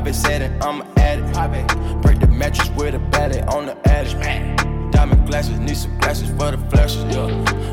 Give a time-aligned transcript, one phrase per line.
[0.00, 2.00] Private setting, I'm an addict.
[2.00, 4.16] Break the mattress with a battery on the attic.
[4.92, 7.26] Diamond glasses, need some glasses for the flashes, yeah.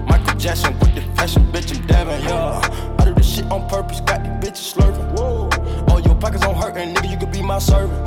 [0.09, 2.95] Michael Jackson with the fashion, bitch, I'm dabbing, yeah.
[2.99, 5.17] I do this shit on purpose, got these bitches slurping.
[5.17, 5.49] Whoa.
[5.87, 8.05] All your pockets on hurting, nigga, you could be my servant.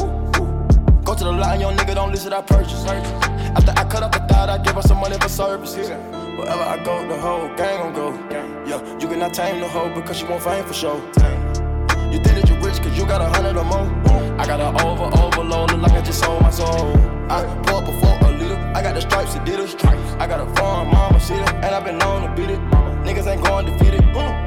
[1.02, 2.84] Go to the line, young nigga, don't listen, I purchase.
[2.84, 5.88] After I cut up the thought, I give her some money for services.
[5.88, 8.12] Wherever I go, the whole gang gon' go.
[8.66, 11.00] Yeah, you cannot tame the hoe because she won't fame for sure.
[12.12, 12.49] You you rich
[12.82, 13.86] cause you got a hundred or more.
[14.38, 16.96] I got an over, overload, look like I just sold my soul.
[17.28, 19.74] I up before a liter, I got the stripes, Adidas.
[20.20, 22.60] I got a farm, mama, cedar, and I've been known to beat it.
[23.04, 24.04] Niggas ain't going defeated.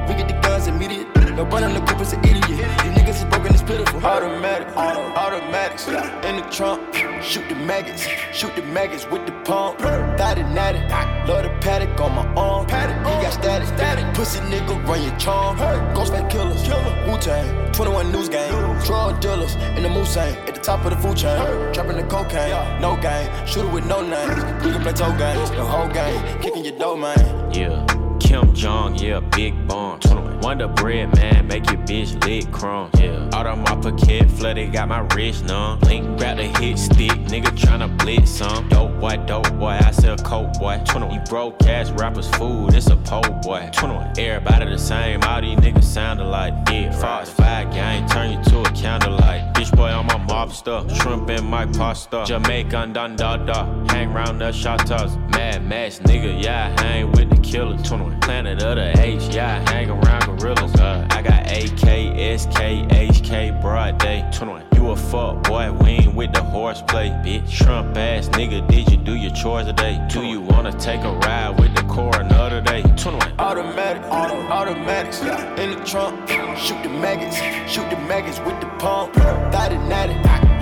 [0.08, 1.08] We get the guns immediate.
[1.34, 3.03] No burning the coupe is an idiot.
[3.24, 4.06] These niggas is broken, it's pitiful.
[4.06, 5.88] Automatic, auto, automatics.
[5.88, 8.06] In the trunk, shoot the maggots.
[8.32, 9.78] Shoot the maggots with the pump.
[9.78, 10.78] Thought it natty.
[11.26, 12.66] Love the Patek on my arm.
[12.66, 13.68] Patek, he got static.
[13.68, 14.14] static.
[14.14, 15.56] Pussy nigga, run your charm.
[15.94, 16.62] Ghostface killers.
[17.08, 17.72] Wu Tang.
[17.72, 18.52] 21 news game.
[18.84, 20.36] Drug dealers in the Mulsanne.
[20.48, 21.38] At the top of the food chain.
[21.72, 22.80] Trapping the cocaine.
[22.80, 23.30] No game.
[23.46, 24.44] Shooter with no names.
[24.64, 25.50] We can play toe games.
[25.50, 26.40] The whole game.
[26.40, 27.52] Kicking your dough, man.
[27.52, 27.93] Yeah.
[28.34, 30.00] Kim Jong, yeah, big bomb.
[30.44, 32.90] Wonder bread, man, make your bitch lick crumb.
[32.98, 33.30] Yeah.
[33.32, 35.80] Out of my pocket, flooded, got my wrist numb.
[35.80, 38.68] Link, grab the hit stick, nigga tryna blitz some.
[38.68, 40.82] Dope boy, dope boy, I sell coke boy.
[40.84, 41.14] 21.
[41.14, 43.70] You broadcast rappers food, it's a pole boy.
[43.72, 44.18] 21.
[44.18, 46.52] Everybody the same, all these niggas sound alike.
[46.70, 49.54] Yeah, Fox 5 gang, turn you to a candlelight.
[49.54, 52.24] Bitch boy on my mobster, shrimp in my pasta.
[52.26, 55.16] Jamaican dun da da, hang round the shotters.
[55.30, 57.80] Mad Max, nigga, yeah, I hang with the killers.
[57.82, 58.23] 21.
[58.24, 60.74] Planet of the H, yeah, I hang around gorillas.
[60.76, 64.26] Uh, I got AK, SK, HK, broad day.
[64.32, 64.64] 21.
[64.76, 67.10] You a fuck boy, we ain't with the horseplay.
[67.22, 70.02] Bitch, Trump ass nigga, did you do your chores today?
[70.08, 72.82] Do you wanna take a ride with the coroner today?
[72.96, 73.34] 21.
[73.38, 75.20] Automatic, auto, automatics.
[75.60, 76.26] In the trunk,
[76.56, 77.36] shoot the maggots.
[77.70, 79.12] Shoot the maggots with the pump.
[79.12, 79.84] Thought it.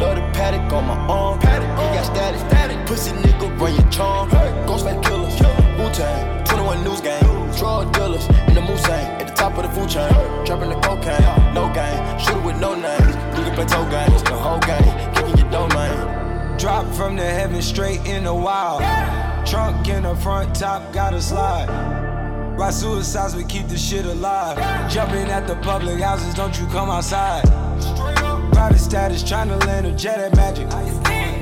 [0.02, 1.38] Love the Patek on my arm.
[1.38, 2.40] Patek, he got static.
[2.40, 2.86] static.
[2.88, 4.28] Pussy nigga, run your charm.
[4.66, 5.40] Ghostface killers.
[5.78, 6.44] Wu Tang.
[6.44, 7.21] 21 news game.
[7.82, 9.20] Drug dealers in the Mulsanne.
[9.20, 10.08] At the top of the food chain.
[10.46, 11.54] Trapping the cocaine.
[11.54, 12.18] No game.
[12.18, 13.14] Shooter with no names.
[13.36, 14.22] You can play toe games.
[14.22, 15.14] The whole game.
[15.14, 16.58] Kicking your dough, man.
[16.58, 18.82] Drop from the heaven straight in the wild.
[19.44, 21.68] Trunk in the front, top got a slide.
[22.56, 24.56] Ride suicides, we keep the shit alive.
[24.88, 27.42] Jumping at the public houses, don't you come outside.
[28.52, 30.70] Private status, trying to land a jet at magic.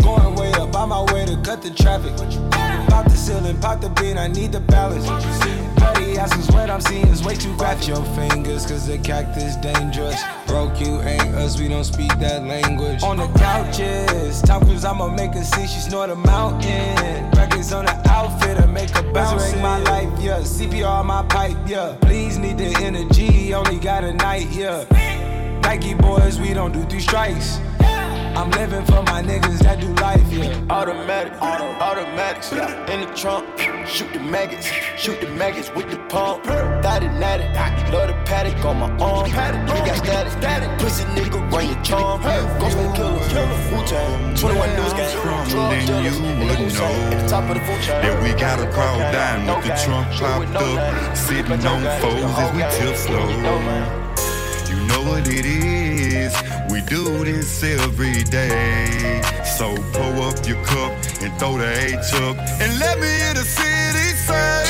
[0.02, 2.16] Going way up, on my way to cut the traffic.
[2.88, 5.06] Pop the ceiling, pop the beat, I need the balance.
[6.18, 7.88] Asses, what I'm seeing is way too graphic.
[7.88, 10.22] your fingers, cause the cactus dangerous.
[10.46, 13.02] Broke you ain't us, we don't speak that language.
[13.02, 17.30] On the couches, Tom Cruise, I'ma make her see she snort a mountain.
[17.32, 19.42] Records on the outfit, I make her bounce.
[19.42, 20.40] Resurrect my life, yeah.
[20.40, 21.96] CPR on my pipe, yeah.
[22.00, 24.84] Please need the energy, only got a night, yeah.
[25.62, 27.58] Nike boys, we don't do three strikes.
[28.40, 30.64] I'm living for my niggas that do life, yeah.
[30.70, 32.50] Automatic, auto, automatics.
[32.52, 33.44] In the trunk,
[33.86, 34.64] shoot the maggots.
[34.96, 36.44] Shoot the maggots with the pump.
[36.44, 37.44] Thought it natty.
[37.92, 39.26] Love the Patek on my arm.
[39.26, 40.32] He got static.
[40.32, 40.70] static.
[40.78, 42.22] Pussy nigga, run your charm.
[42.22, 43.28] Ghostface killers.
[43.72, 44.34] Wu Tang.
[44.34, 45.20] 21 news game.
[45.20, 46.16] Drug dealers.
[46.16, 47.12] In the Mulsanne.
[47.12, 47.96] At the top of the food chain.
[47.96, 51.14] And we got a crowd down with the trunk propped up.
[51.14, 53.28] Sitting on foes as we tip slow.
[54.70, 55.89] You know what it is.
[56.70, 59.22] We do this every day.
[59.58, 60.92] So pull up your cup
[61.22, 62.36] and throw the H up.
[62.60, 64.60] And let me hear the city say,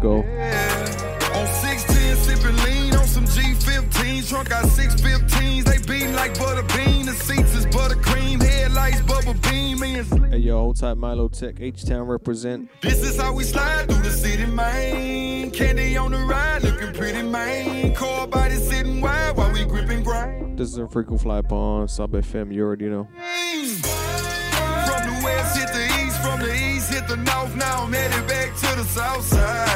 [0.00, 0.18] go.
[1.34, 4.28] On 16, sipping lean on some G15s.
[4.28, 5.64] Trunk got 615s.
[5.64, 7.06] They beating like butter bean.
[7.06, 8.42] The seats is buttercream.
[8.42, 9.82] Headlights bubble beam.
[9.82, 10.32] And.
[10.32, 12.68] Hey yo, hold tight Milo Tech, H Town represent.
[12.80, 15.50] This is how we slide through the city, man.
[15.50, 17.94] Candy on the ride, looking pretty, man.
[17.94, 20.58] Car body sitting wide while we gripping grind.
[20.58, 23.04] This is a frequent fly on Sub FM, you already know.
[23.04, 27.54] From the west hit the east, from the east hit the north.
[27.56, 29.67] Now I'm headed back to the south side.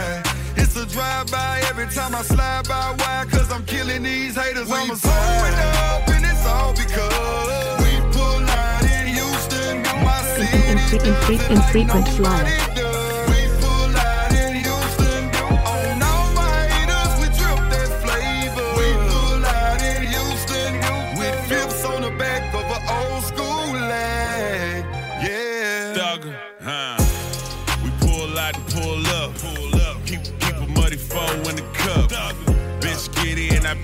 [0.92, 2.94] It's a drive-by every time I slide by.
[2.98, 3.24] Why?
[3.30, 4.70] Cause I'm killing these haters.
[4.70, 9.82] I'm a going up, and it's all because we pull out in Houston.
[10.04, 12.71] My In, city in, in, in, infrequent flyer.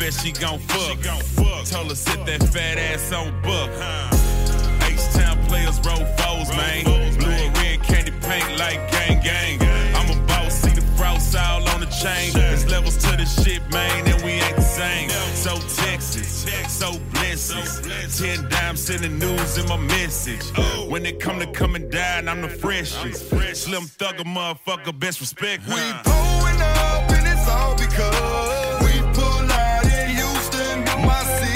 [0.09, 0.81] Bet she gon' fuck.
[0.81, 1.65] She gon' fuck.
[1.67, 3.71] Told her sit that fat ass on buck.
[4.91, 6.85] H-Town players roll foes, man.
[7.19, 9.59] Blue and red candy paint like gang gang.
[9.95, 12.33] I'm a boss, see the frost all on the chain.
[12.33, 15.11] There's levels to the shit, man, and we ain't the same.
[15.35, 18.19] So Texas, so blessings.
[18.19, 20.45] Ten dimes in the news in my message.
[20.89, 23.29] When it come to coming down, I'm the freshest.
[23.29, 25.67] Slim thugger, motherfucker, best respect.
[25.69, 25.75] We
[26.05, 28.58] pulling up and it's all because
[31.09, 31.48] Houston.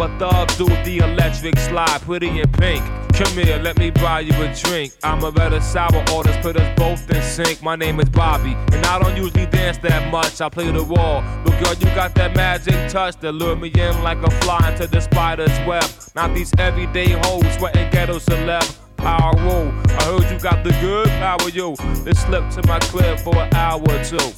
[0.00, 2.00] Club thugs do the electric slide.
[2.02, 2.82] Pretty in pink.
[3.12, 4.94] Come here, let me buy you a drink.
[5.02, 7.62] I'm a better sour orders, put us both in sync.
[7.62, 10.40] My name is Bobby, and I don't usually dance that much.
[10.40, 11.22] I play the wall.
[11.44, 14.86] But girl, you got that magic touch that lure me in like a fly into
[14.86, 15.84] the spider's web.
[16.14, 18.78] Not these everyday hoes sweating ghetto celeb.
[18.96, 19.68] Power roll.
[19.68, 21.74] I heard you got the good power, yo.
[22.06, 24.32] Let's slip to my crib for an hour or two.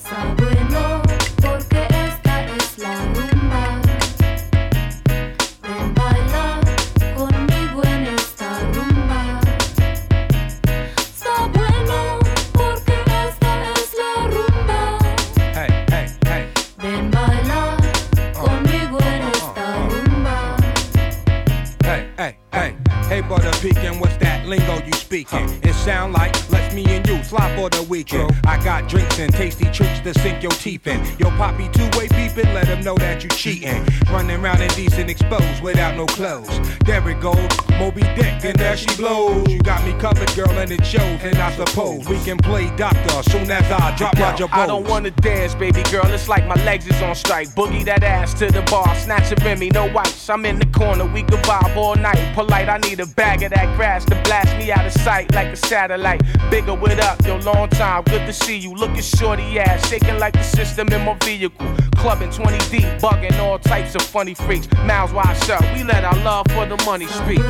[27.63, 28.33] For the weekend.
[28.45, 31.01] I got drinks and tasty treats to sink your teeth in.
[31.19, 33.87] Yo, poppy two-way beeping, let them know that you cheating.
[34.11, 36.51] Running around indecent exposed without no clothes.
[36.85, 39.49] There it goes, Moby Dick, and there she blows.
[39.49, 41.21] You got me covered, girl, and it shows.
[41.23, 44.89] And I suppose we can play doctor soon as I drop Yo, Roger I don't
[44.89, 46.07] wanna dance, baby girl.
[46.07, 47.49] It's like my legs is on strike.
[47.51, 50.29] Boogie that ass to the bar, snatch a Remy, no wipes.
[50.29, 52.35] I'm in the corner, we can vibe all night.
[52.35, 55.49] Polite, I need a bag of that grass to blast me out of sight like
[55.49, 56.23] a satellite.
[56.51, 58.75] Bigger with up, yo, long time, good to see you.
[58.75, 61.67] Looking shorty ass, shaking like the system in my vehicle.
[61.97, 64.69] Clubbing 20 deep, bugging all types of funny freaks.
[64.85, 67.41] Mouths wide shut, we let our love for the money speak.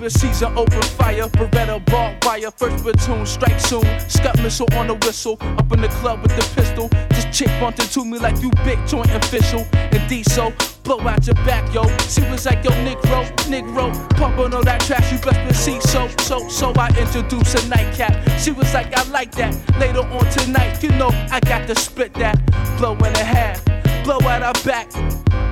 [0.00, 3.84] Open season, open fire, Beretta barbed wire, first platoon, strike soon.
[4.08, 6.88] Scud missile on the whistle, up in the club with the pistol.
[7.10, 9.66] This chick bumped into me like you big joint official.
[9.74, 10.54] And D so,
[10.84, 11.84] blow out your back, yo.
[12.08, 15.78] She was like, yo, Negro, Negro, pumping all that trash, you best to see.
[15.82, 18.26] So, so, so I introduced a nightcap.
[18.38, 19.52] She was like, I like that.
[19.78, 22.40] Later on tonight, you know, I got to split that.
[22.78, 23.62] Blow in the half,
[24.10, 24.88] blow out her back.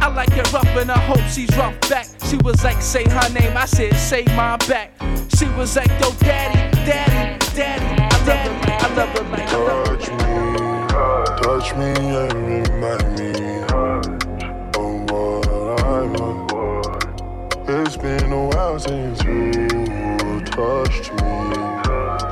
[0.02, 2.06] I like it rough and I hope she's rough back.
[2.28, 4.90] She was like, say her name, I said, say my back.
[5.36, 9.48] She was like, yo, daddy, daddy, daddy, I love her like, I love her like,
[9.48, 11.42] I love her like.
[11.42, 11.90] Touch me
[12.22, 13.30] and remind me
[14.74, 15.48] of what
[15.84, 16.48] I want.
[17.68, 19.68] It's been a while since you
[20.46, 21.32] touched me.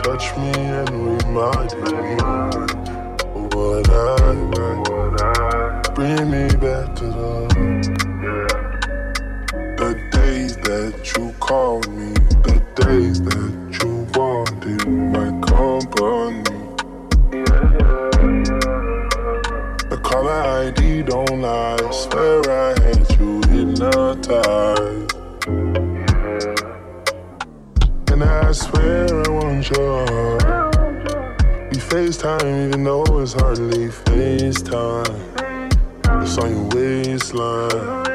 [0.02, 2.16] Touch me and remind me
[3.34, 4.65] of what I want.
[5.96, 7.48] Bring me back to the
[9.78, 12.12] the days that you called me,
[12.44, 16.42] the days that you wanted my company.
[19.88, 21.90] The caller ID don't lie.
[21.90, 25.14] Swear I had you hypnotized.
[28.12, 30.76] And I swear I want your heart.
[31.88, 35.25] FaceTime even though it's hardly FaceTime.
[36.38, 38.06] On your waistline.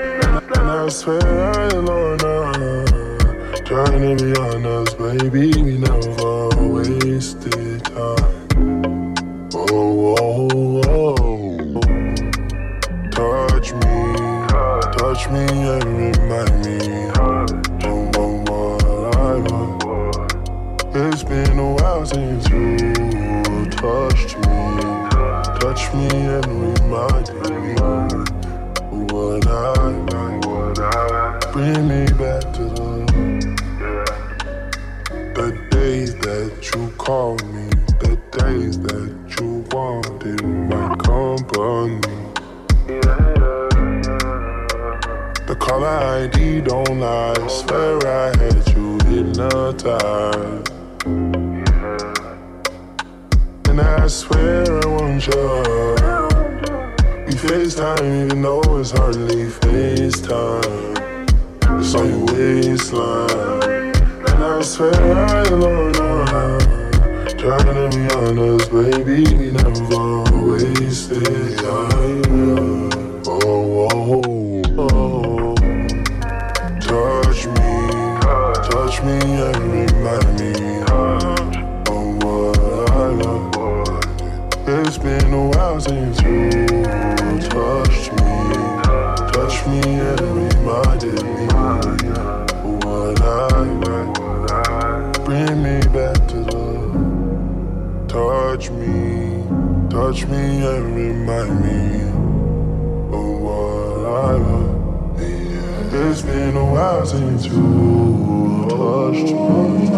[0.55, 2.51] And I swear I alone now.
[3.65, 9.15] Trying to be honest, baby, we never wasted time.
[9.55, 11.11] Oh, oh, oh.
[13.09, 13.95] Touch me,
[14.99, 16.77] touch me and remind me
[17.17, 18.15] of
[18.47, 19.83] what I want.
[20.95, 22.93] It's been a while since you
[23.71, 24.63] touched me,
[25.59, 27.51] touch me and remind me
[29.21, 31.39] of what I.
[31.51, 32.91] Bring me back to the
[35.35, 37.67] the days that you called me,
[37.99, 42.01] the days that you wanted my company.
[45.47, 47.47] The caller ID don't lie.
[47.47, 50.71] Swear I had you hypnotized.
[53.69, 55.11] And I swear I want.
[55.27, 56.00] We
[57.41, 61.25] FaceTime even though it's hardly FaceTime.
[61.79, 63.95] It's on your waistline.
[64.27, 66.59] And I swear I alone now.
[67.39, 72.91] Trying to be honest, baby, we never wasted time.
[73.25, 75.55] Oh, oh, oh.
[76.79, 77.71] Touch me,
[78.69, 79.17] touch me
[79.47, 80.53] and remind me
[80.91, 83.09] of what I
[83.57, 84.05] want.
[84.67, 86.70] It's been a while since you
[89.61, 91.45] touched me and reminded me
[92.83, 93.51] what I.
[95.23, 96.67] Bring me back to the
[98.07, 99.43] touch me,
[99.89, 102.01] touch me and remind me
[103.15, 105.19] of what I want.
[105.93, 109.89] It's been a while since you touched me,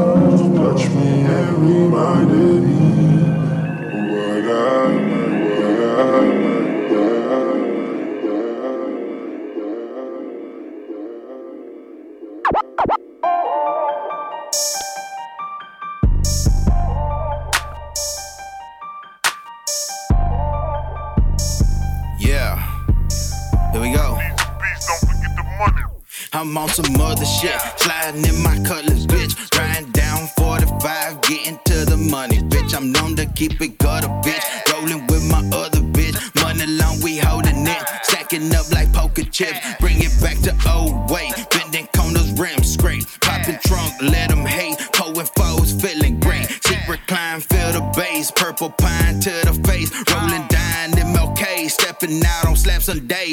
[0.58, 2.73] touched me and reminded me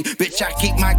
[0.03, 0.95] Bitch, I keep my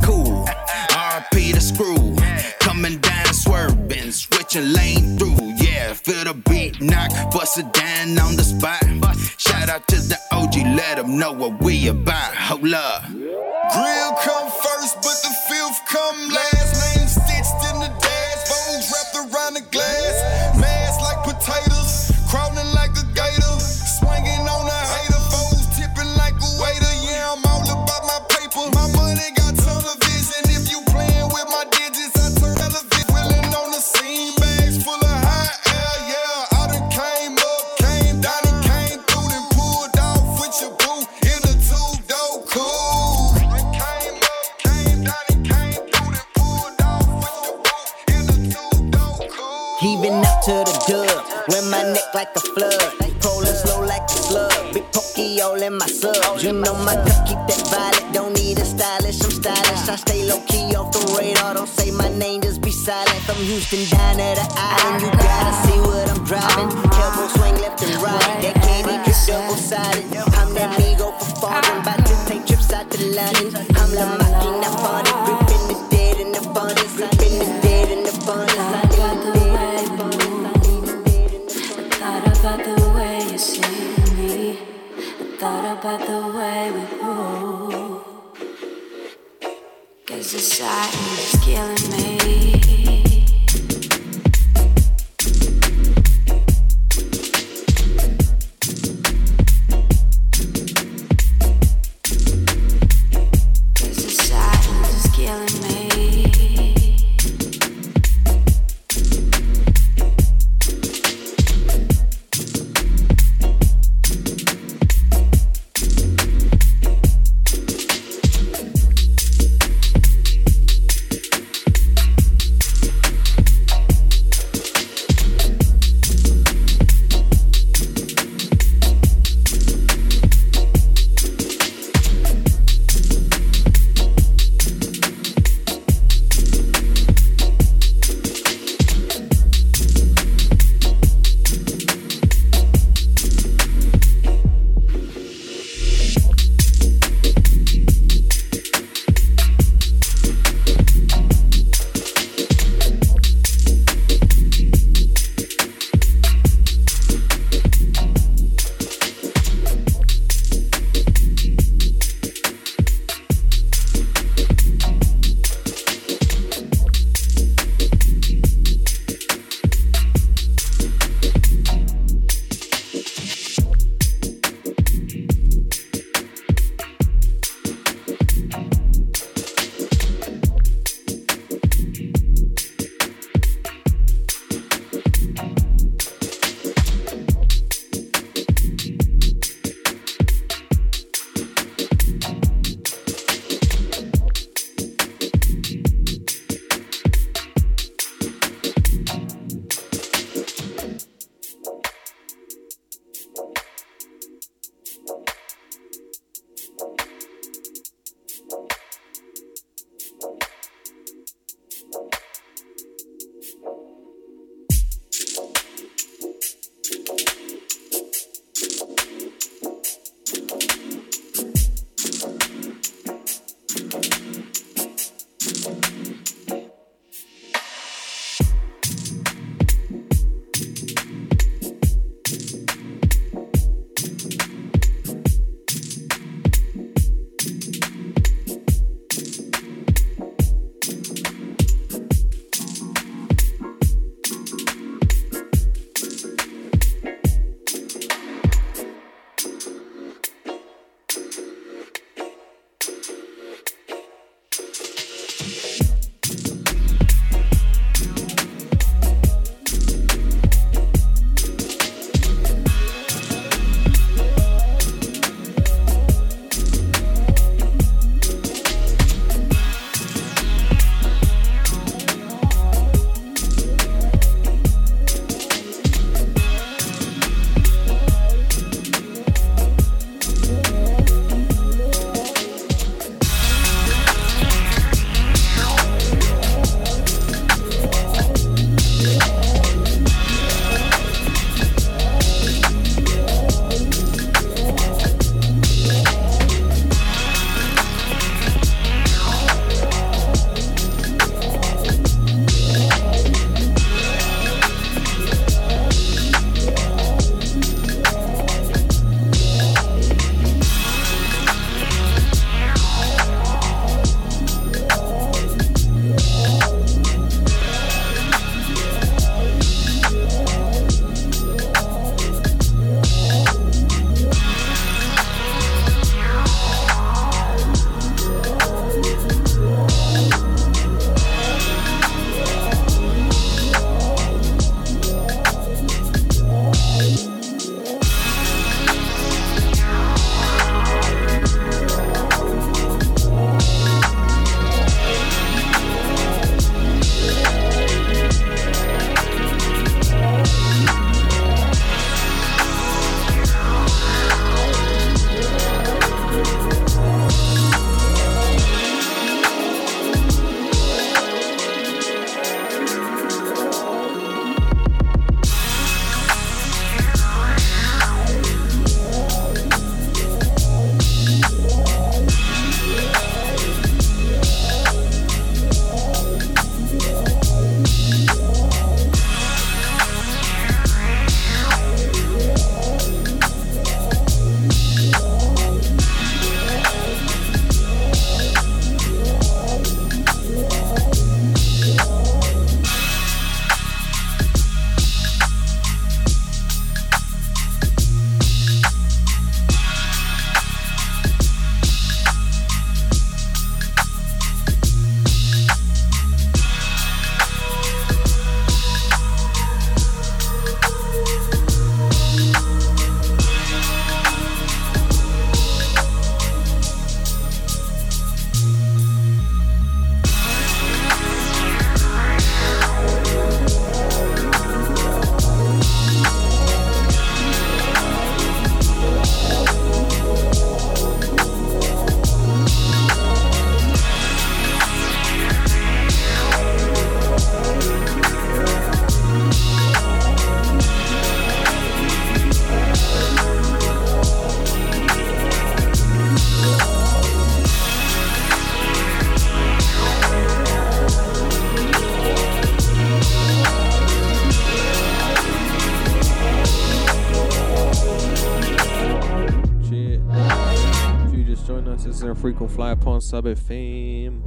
[463.22, 464.42] Sub FM.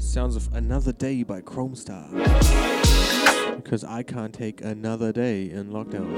[0.00, 2.10] Sounds of Another Day by Chromestar.
[3.54, 6.12] Because I can't take another day in lockdown.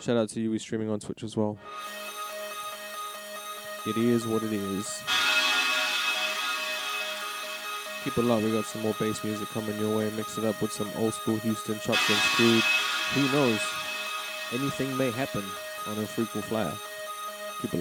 [0.00, 1.58] Shout out to you, we're streaming on Twitch as well.
[3.86, 5.02] It is what it is.
[8.04, 10.08] Keep it low, we got some more bass music coming your way.
[10.16, 12.62] Mix it up with some old school Houston chopped and screwed.
[13.14, 13.60] Who knows?
[14.52, 15.42] Anything may happen
[15.86, 16.72] on Infrequent Flyer.
[17.62, 17.80] Keep it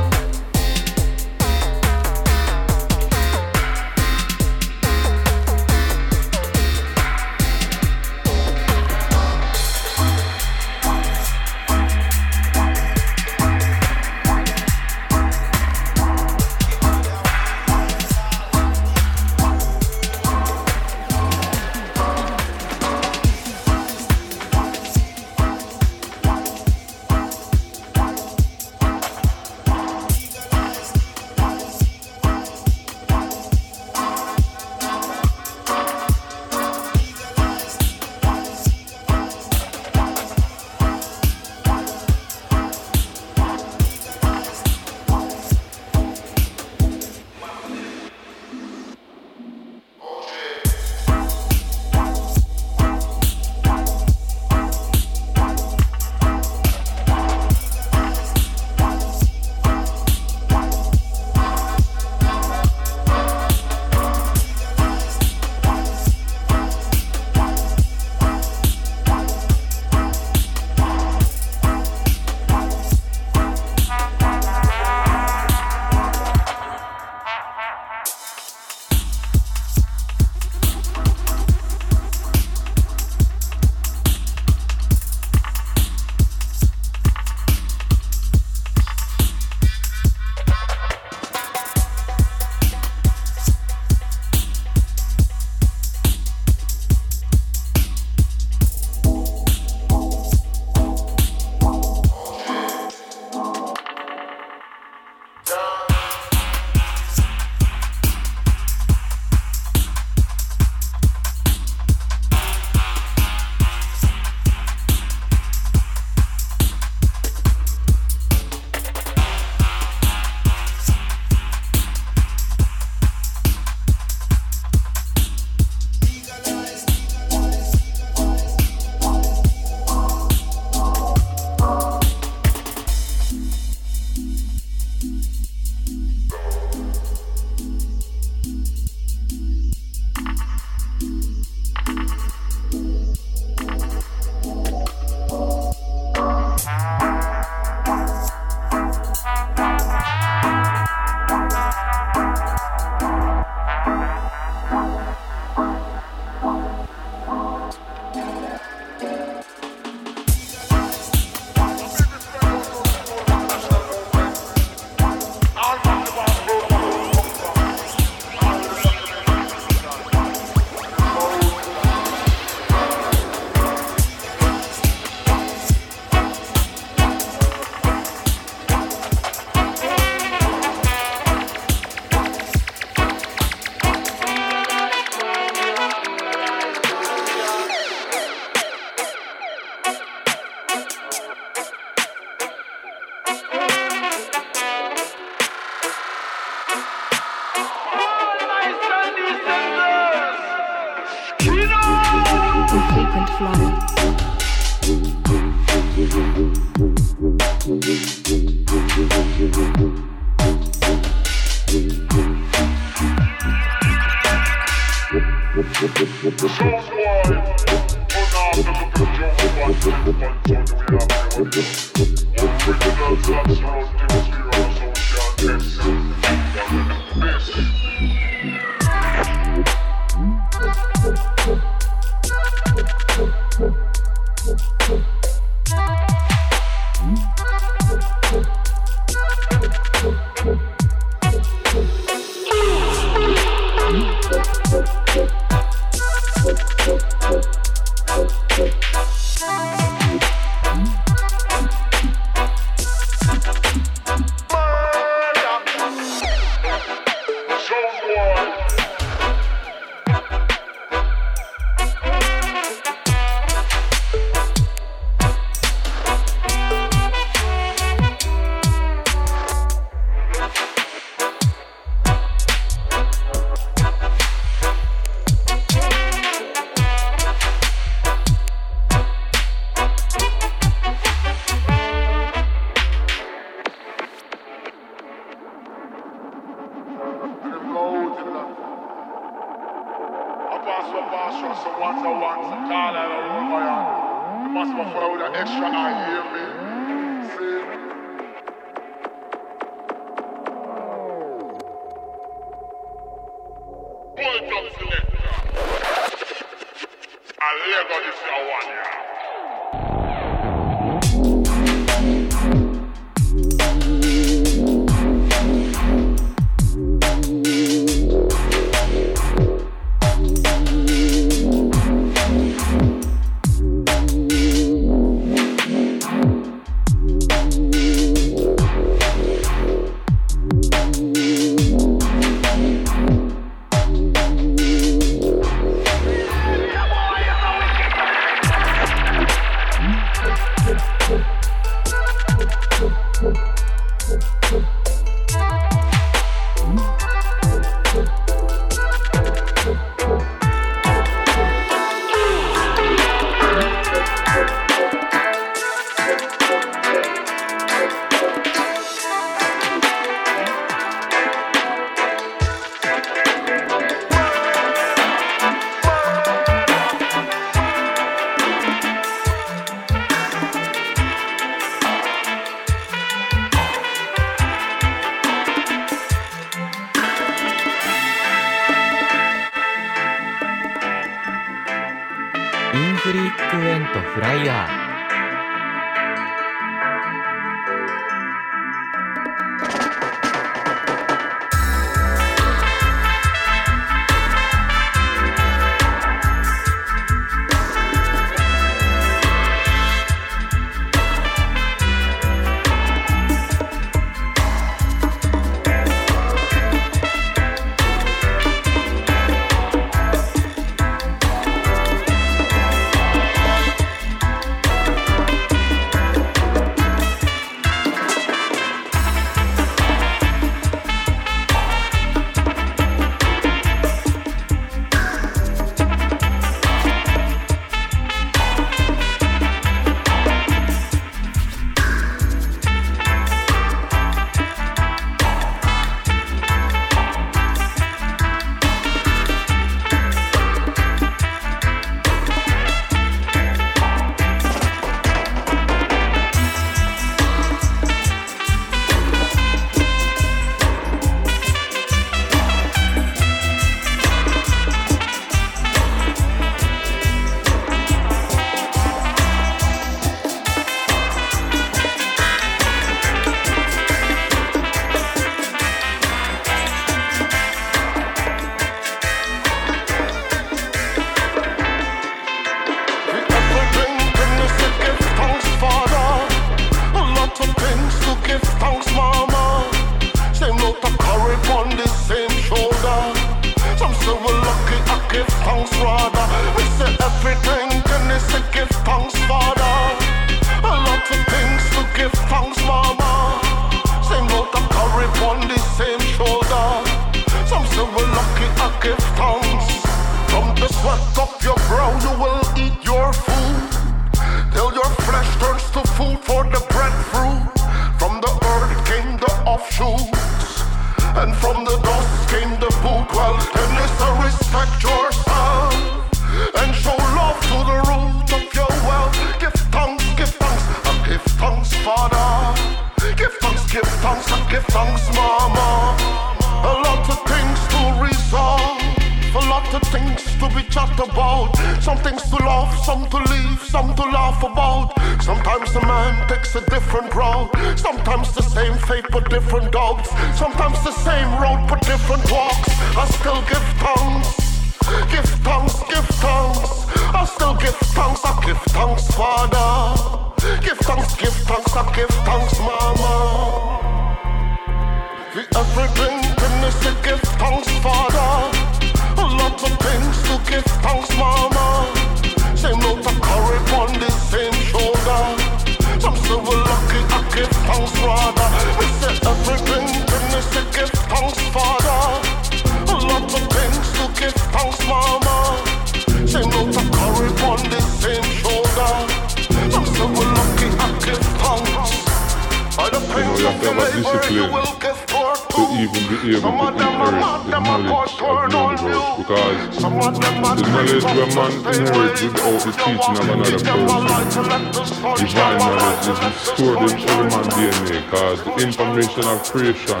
[596.56, 600.00] stored in every man's DNA because the information of creation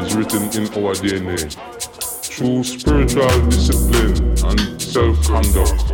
[0.00, 1.36] is written in our DNA.
[2.32, 4.16] Through spiritual discipline
[4.48, 5.84] and self-conduct,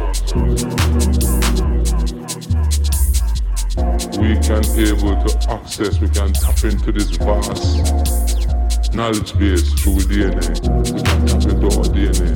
[4.23, 10.47] we can able to access, we can tap into this vast knowledge base through DNA.
[10.95, 12.31] We can tap into our DNA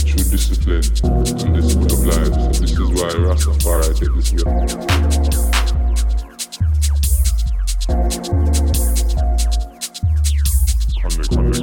[0.00, 0.86] through discipline
[1.44, 2.32] and this of life.
[2.32, 4.32] So this is why Rastafari take this
[5.52, 5.55] way.
[11.16, 11.55] Because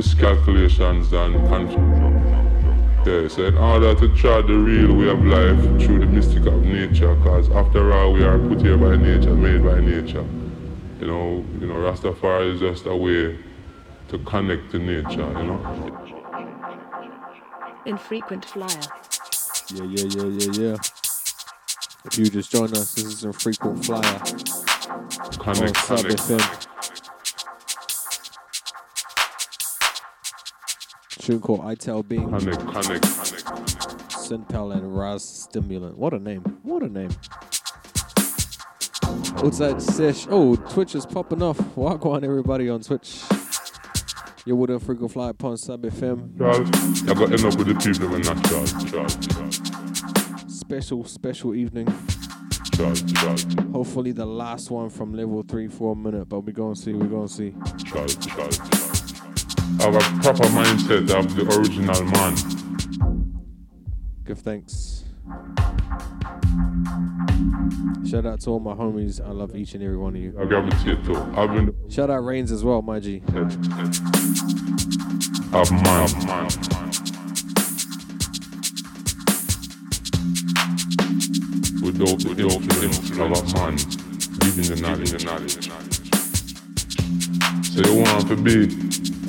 [0.00, 2.14] miscalculations and confusion.
[3.04, 6.64] Yeah, so in order to chart the real way of life through the mystic of
[6.64, 10.24] nature, because after all we are put here by nature, made by nature.
[11.00, 13.38] You know, you know, Rastafari is just a way
[14.08, 15.60] to connect to nature, you know.
[17.84, 18.80] Infrequent flyer.
[19.74, 20.76] Yeah, yeah, yeah, yeah, yeah.
[22.06, 24.18] If you just joined us, this is Infrequent flyer.
[25.38, 26.69] Connect, on connect, FM.
[31.30, 32.28] Tune called I Tell Being.
[32.28, 33.04] Connect, connect, connect.
[34.10, 35.96] Centel and Raz Stimulant.
[35.96, 36.40] What a name.
[36.64, 37.10] What a name.
[39.36, 40.26] Outside sesh.
[40.28, 41.60] Oh, Twitch is popping off.
[41.76, 43.22] Walk on everybody on Twitch.
[44.44, 46.36] You wouldn't frequent fly upon Sub FM.
[46.36, 51.54] Charles, I got end up with the people when not Charles, Charles, Charles, Special, special
[51.54, 51.86] evening.
[52.74, 56.74] Charles, Charles, Hopefully the last one from level three for a minute, but we're gonna
[56.74, 57.54] see, we're gonna see.
[57.84, 58.89] Charles, Charles, Charles.
[59.80, 62.36] I have a proper mindset of the original man.
[64.26, 65.04] Give thanks.
[68.06, 69.26] Shout out to all my homies.
[69.26, 70.36] I love each and every one of you.
[70.38, 71.16] I gravitate to.
[71.34, 73.22] I've been Shout out Reigns as well, my G.
[73.26, 73.34] of
[75.72, 76.10] man.
[81.80, 83.24] Without the influence of a
[83.54, 83.76] man
[84.40, 85.24] giving the knowledge.
[87.70, 88.68] So you want to be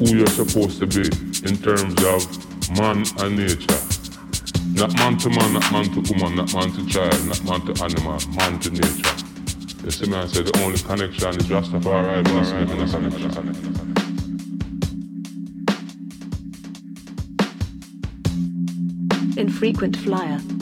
[0.02, 1.06] who you're supposed to be
[1.48, 2.26] in terms of
[2.76, 3.78] man and nature.
[4.74, 7.84] Not man to man, not man to woman, not man to child, not man to
[7.84, 9.14] animal, man to nature.
[9.84, 11.50] You see say the only connection is.
[19.38, 20.61] Infrequent flyer.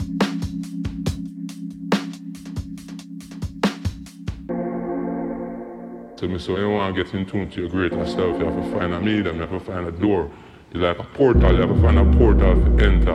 [6.20, 8.54] So me so you want to get in tune to your greater self, you have
[8.54, 10.30] to find a medium, you have to find a door.
[10.70, 13.14] It's like a portal, you have to find a portal to enter.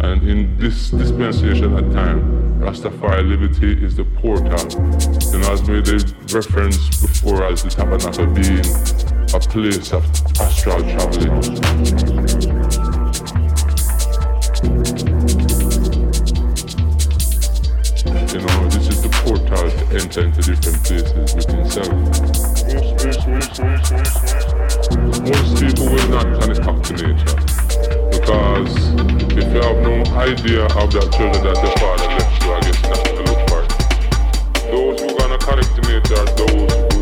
[0.00, 4.60] And in this dispensation of time, Rastafari liberty is the portal.
[5.32, 8.66] You know, as made the reference before as the tabernacle being
[9.32, 10.04] a place of
[10.38, 12.15] astral traveling.
[19.46, 21.88] Portal to enter into different places within self.
[25.22, 27.36] Most people will not connect up to nature
[28.10, 28.74] because
[29.32, 32.82] if you have no idea of that treasure that your father left you, I guess
[32.82, 33.62] nothing to look for.
[34.70, 36.95] Those who gonna connect to nature are those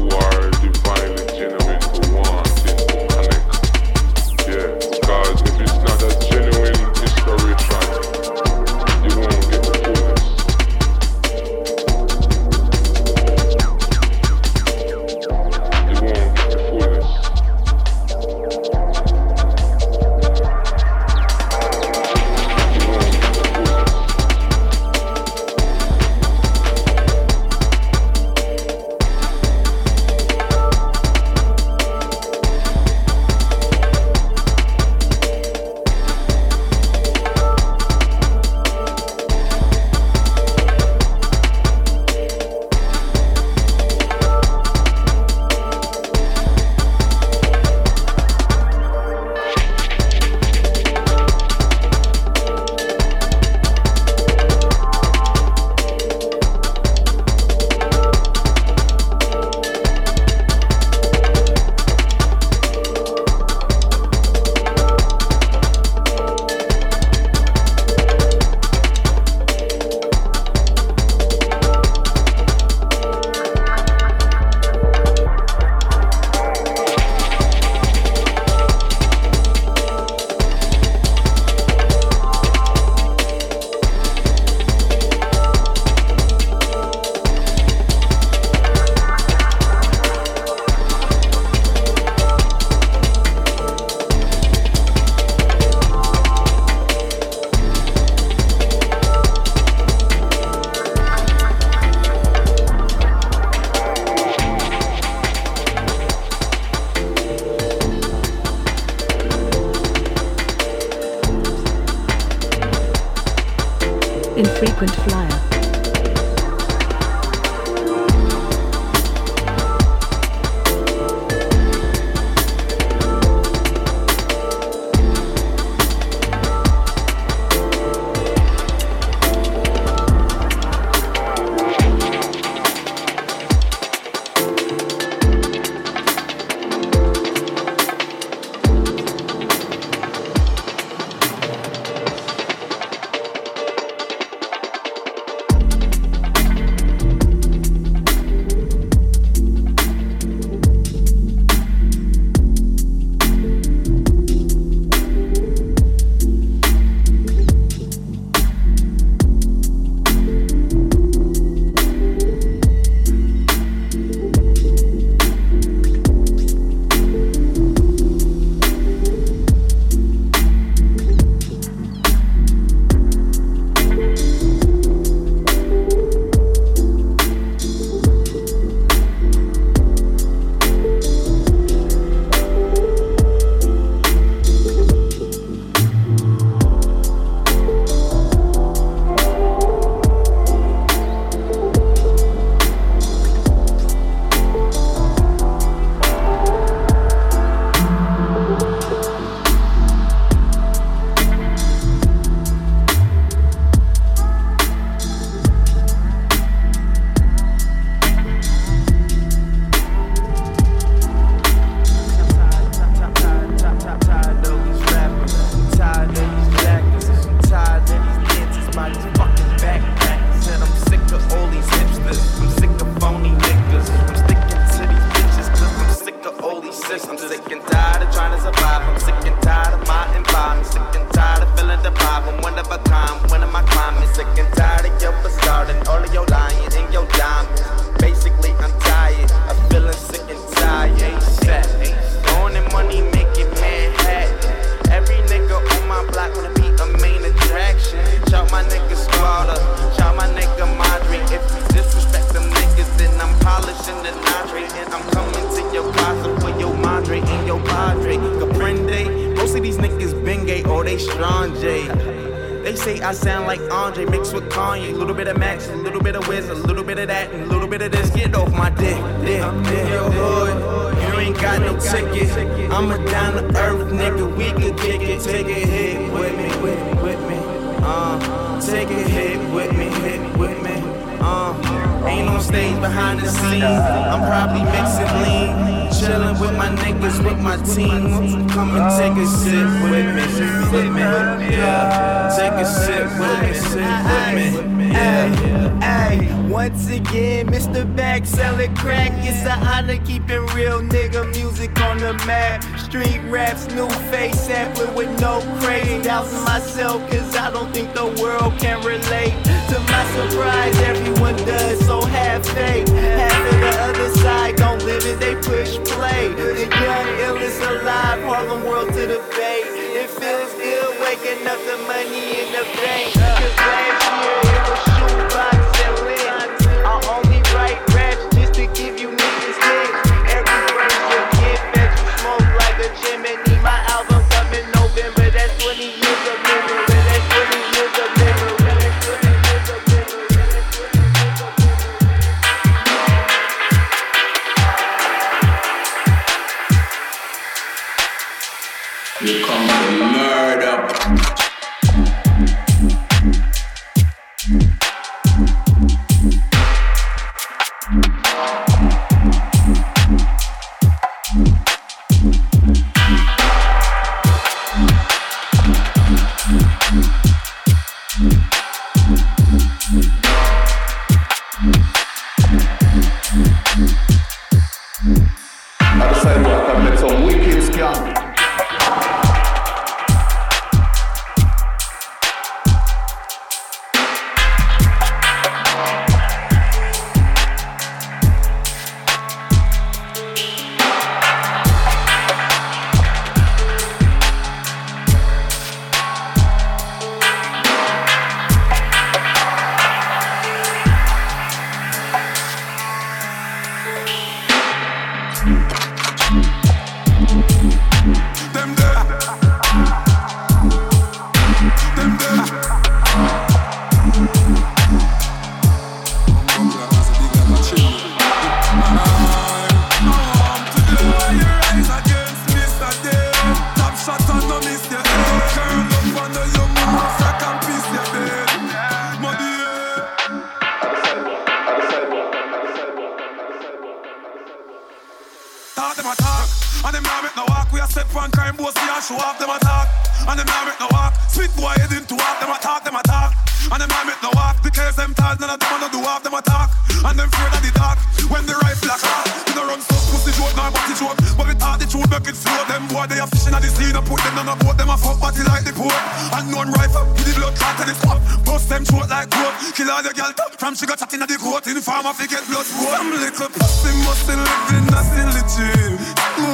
[445.35, 446.71] Cause none of them wanna do half them attack.
[447.03, 447.99] And them fear that the dark
[448.31, 451.19] When the right black hot You know run stuff pussy joke Now body joke.
[451.35, 452.63] But we thought the truth make it slow.
[452.71, 454.95] Them boy they a fishing at the sea Now put them on a boat Them
[454.95, 455.91] a fuck body like the pope.
[456.39, 458.23] And none rifle Give the blood clot to the spot.
[458.47, 459.55] Bust them throat like goat.
[459.75, 462.47] Kill all the gal top From sugar chatting at the coat In farm off get
[462.47, 464.87] blood road Some little pussy mustn't live in
[465.35, 465.99] legit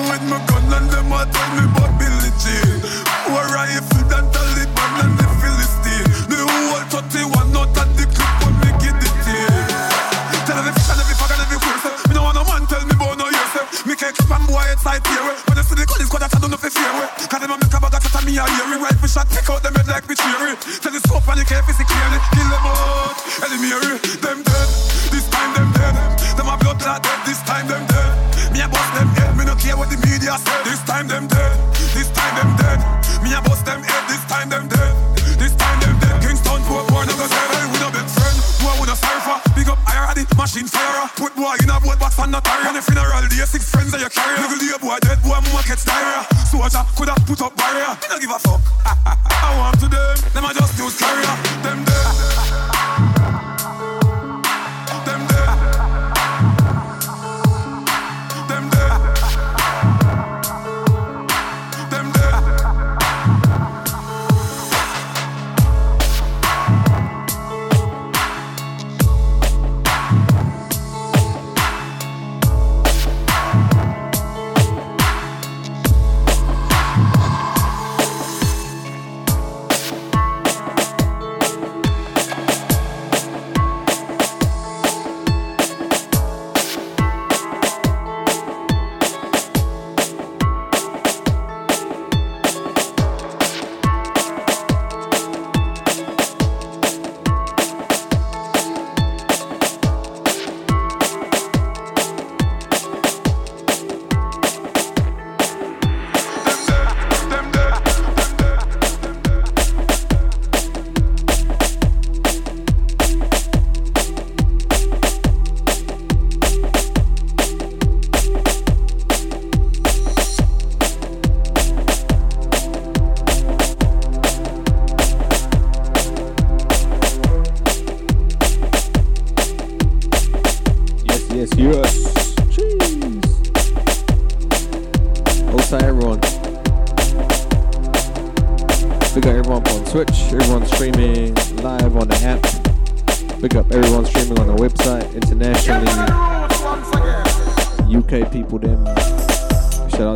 [0.08, 1.99] With my gun and them a tell me but
[17.30, 18.82] Cause them a make a bag of shot and me a hear it.
[18.82, 20.56] Rifle shot, pick out them head like me cherry.
[20.82, 22.18] Tell the soap and the care for clearly.
[22.34, 23.14] Kill them out,
[23.46, 23.70] enemy.
[24.18, 25.09] Them dead.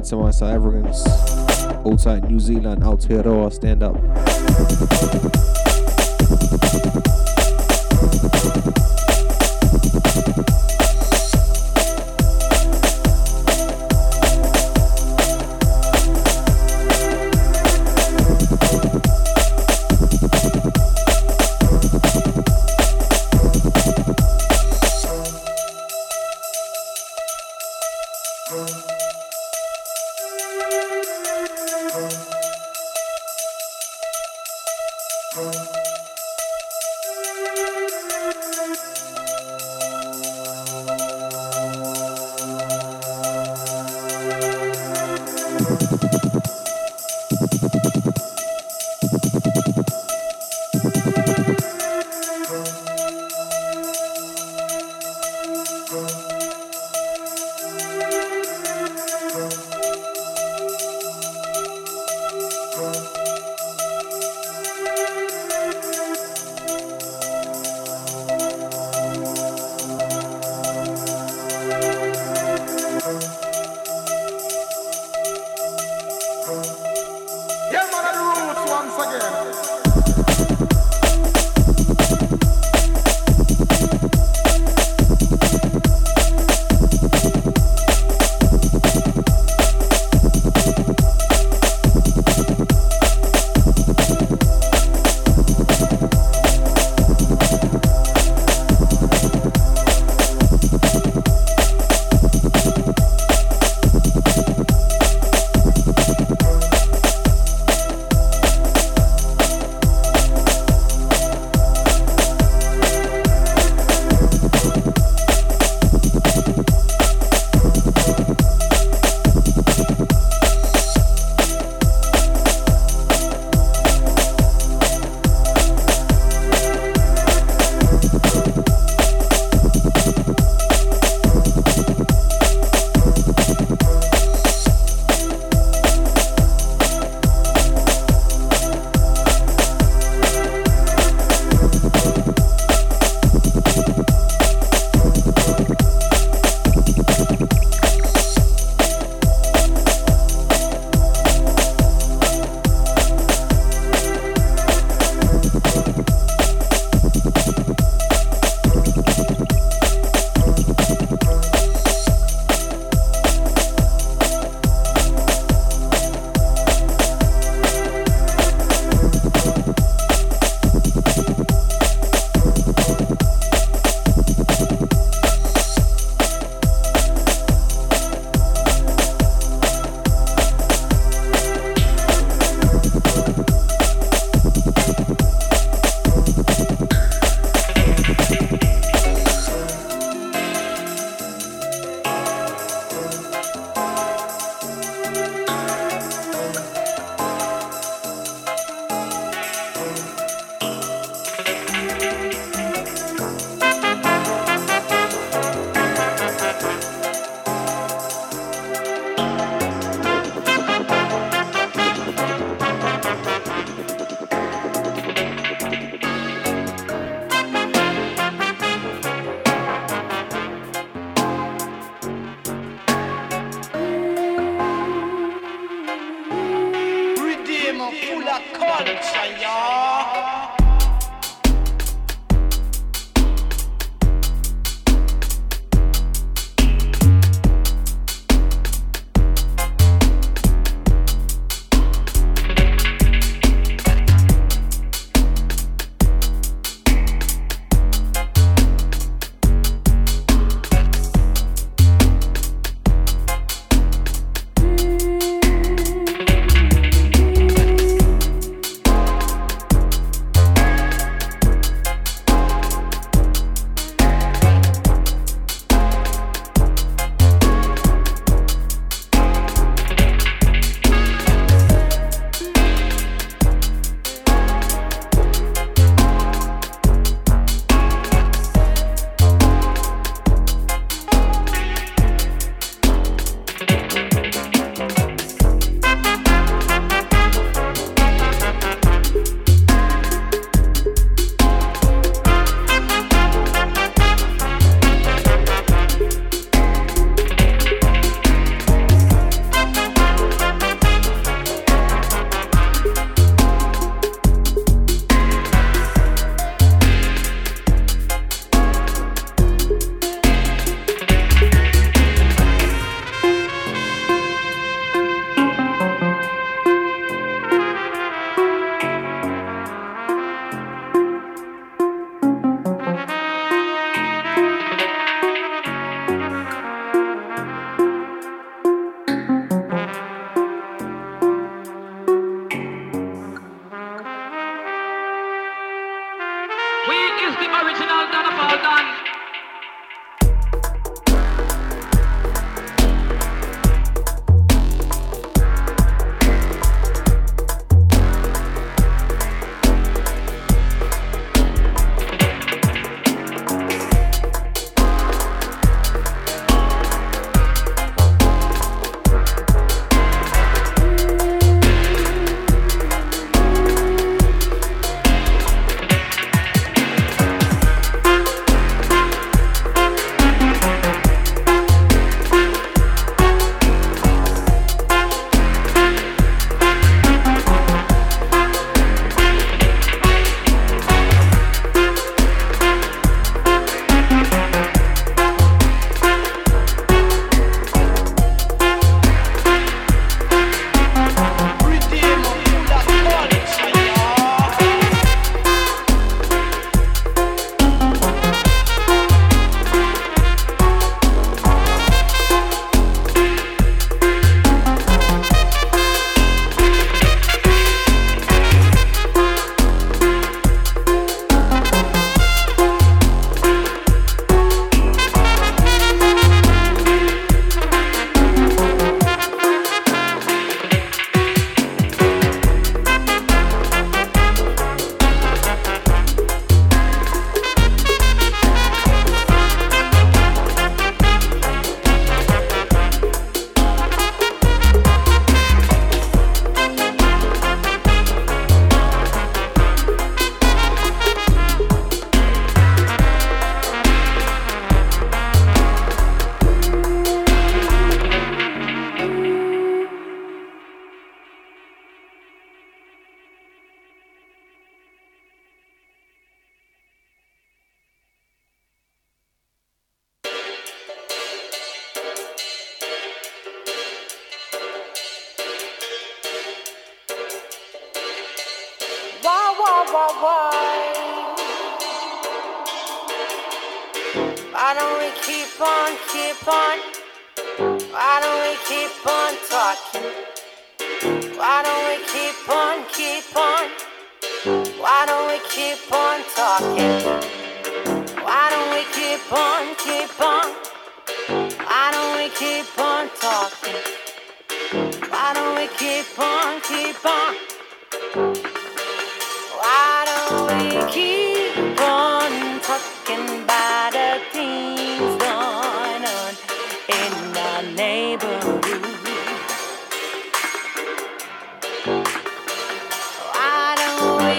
[0.05, 1.07] Out to my South Africans.
[1.87, 3.95] Outside New Zealand, Aotearoa, stand up.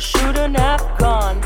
[0.00, 1.42] shouldn't have gone.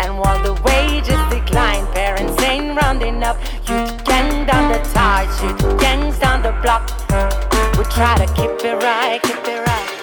[0.00, 3.36] And while the wages decline, parents ain't rounding up.
[3.68, 6.88] You can down the tide, you gangs down the block.
[7.78, 9.97] We try to keep it right, keep it right.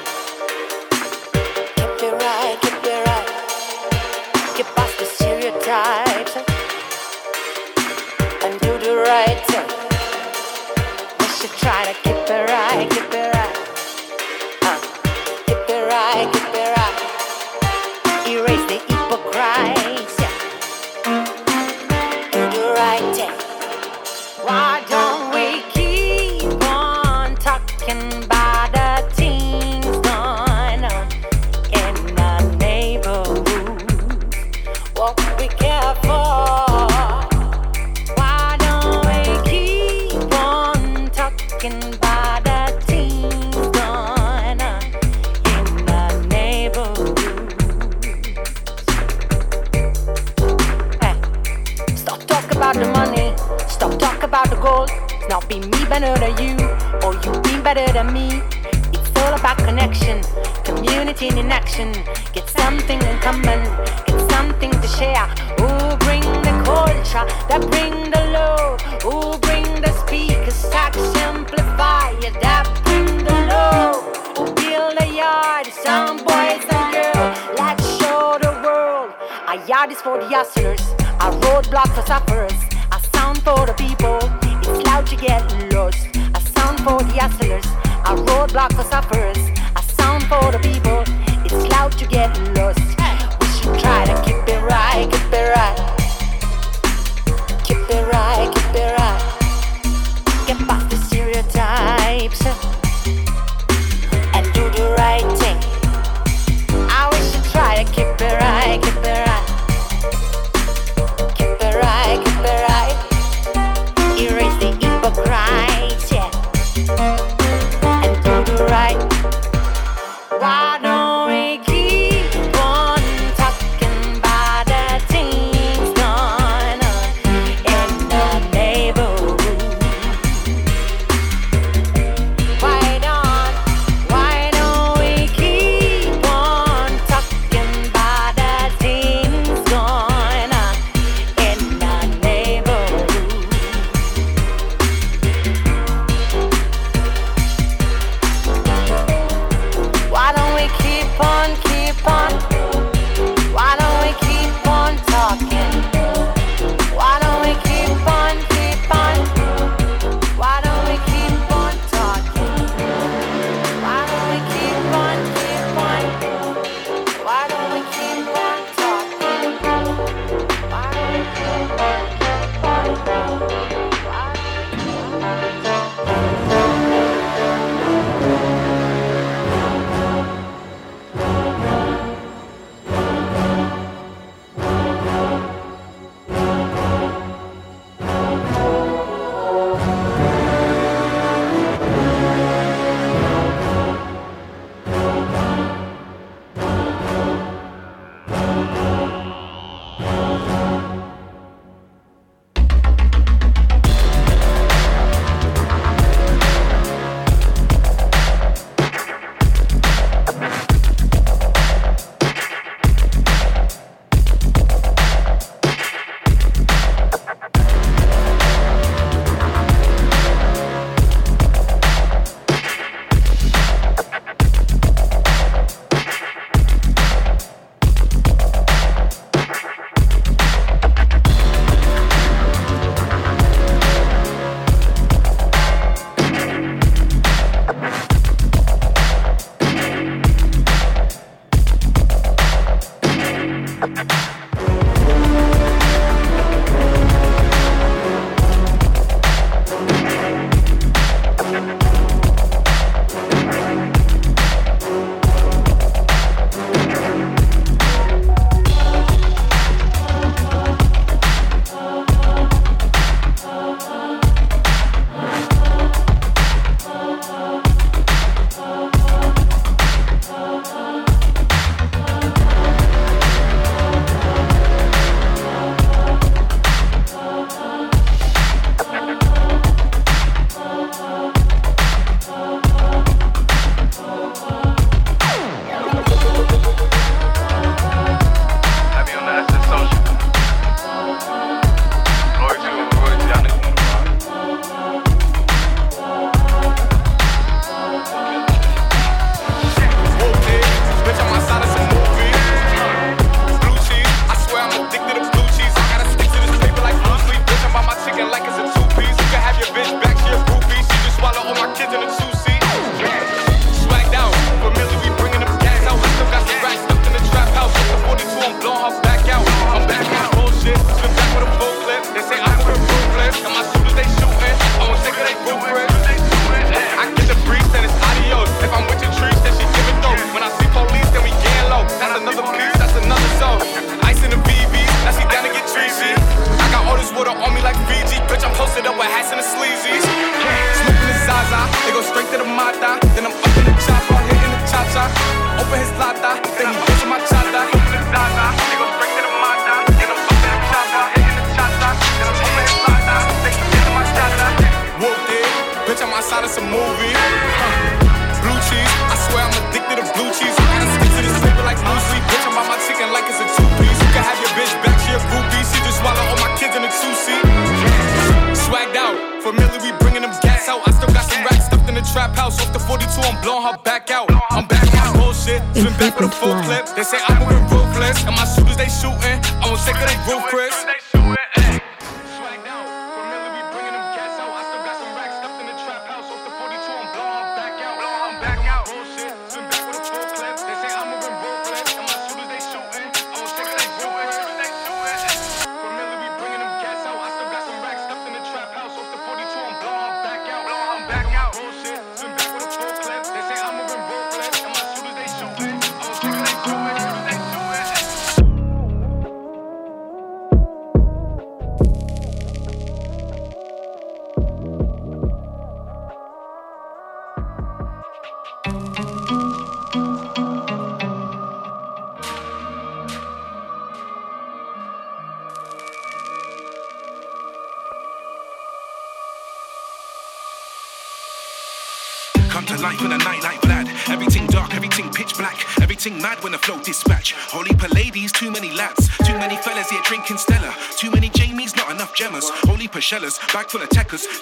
[436.46, 437.34] when the flow dispatch.
[437.50, 441.90] Holy ladies, too many lads, too many fellas here drinking Stella, too many Jamies, not
[441.90, 442.46] enough Gemmas.
[442.70, 443.90] Holy Pachellas, bag full of.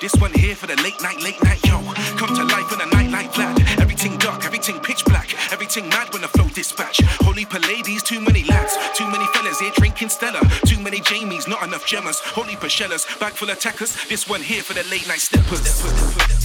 [0.02, 1.80] This one here for the late night, late night, yo.
[2.20, 3.56] Come to life in a night like Vlad.
[3.80, 7.00] Everything dark, everything pitch black, everything mad when the flow dispatch.
[7.24, 11.64] Holy ladies, too many lads, too many fellas here drinking Stella, too many Jamies, not
[11.64, 12.20] enough Gemmas.
[12.20, 13.60] Holy Pachellas, bag full of.
[14.10, 15.62] This one here for the late night steppers.
[15.62, 16.43] steppers, steppers, steppers.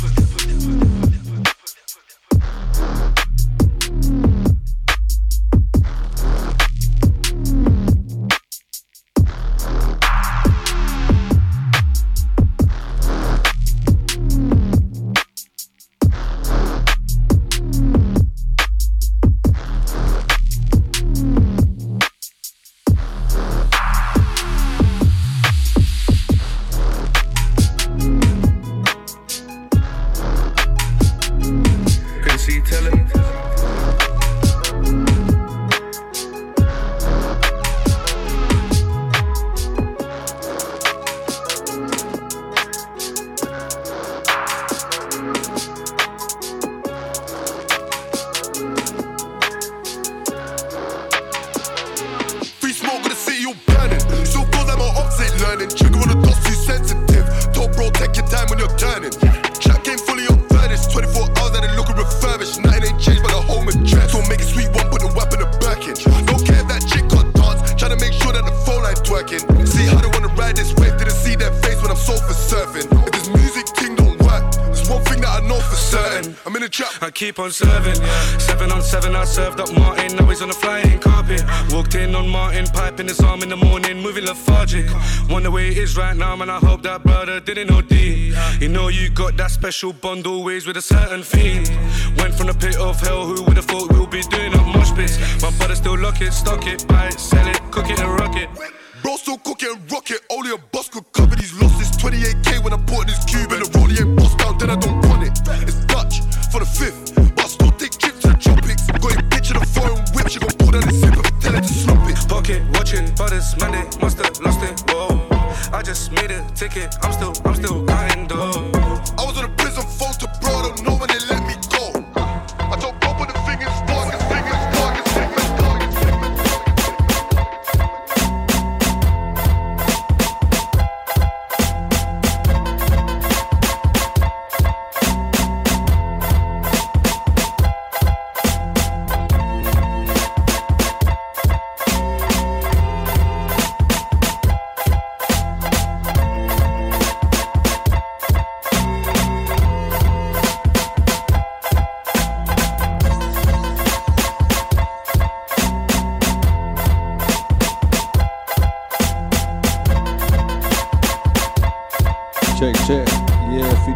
[89.78, 91.47] special bond always with a certain feeling.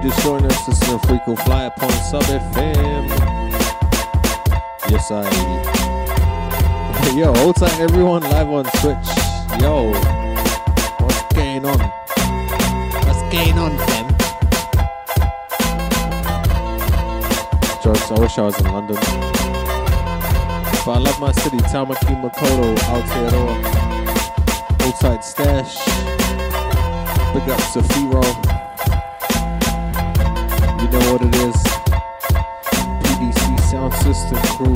[0.02, 3.08] just us, this is a freak fly upon Sub FM.
[4.90, 5.22] Yes, I.
[7.16, 8.96] Yo, hold tight, everyone, live on Twitch.
[9.60, 9.92] Yo,
[10.98, 11.78] what's going on?
[13.06, 14.08] What's going on, fam?
[17.82, 18.96] Jokes, I wish I was in London.
[20.84, 23.54] But I love my city, Tamaki Makaurau, Aotearoa.
[24.82, 25.78] Hold tight, stash.
[27.34, 28.51] Big up Safiro.
[30.92, 31.56] Know what it is.
[33.02, 34.74] PDC Sound System crew.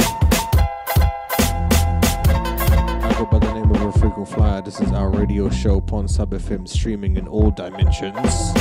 [3.05, 4.63] I go by the name of Infrequent Flyer.
[4.63, 8.55] This is our radio show, Pon Sub FM, streaming in all dimensions.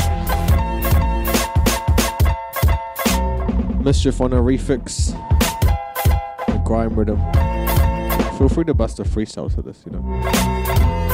[3.82, 5.14] Mischief on a refix.
[6.48, 7.22] The grime rhythm.
[8.38, 11.05] Feel free to bust a freestyle to this, you know.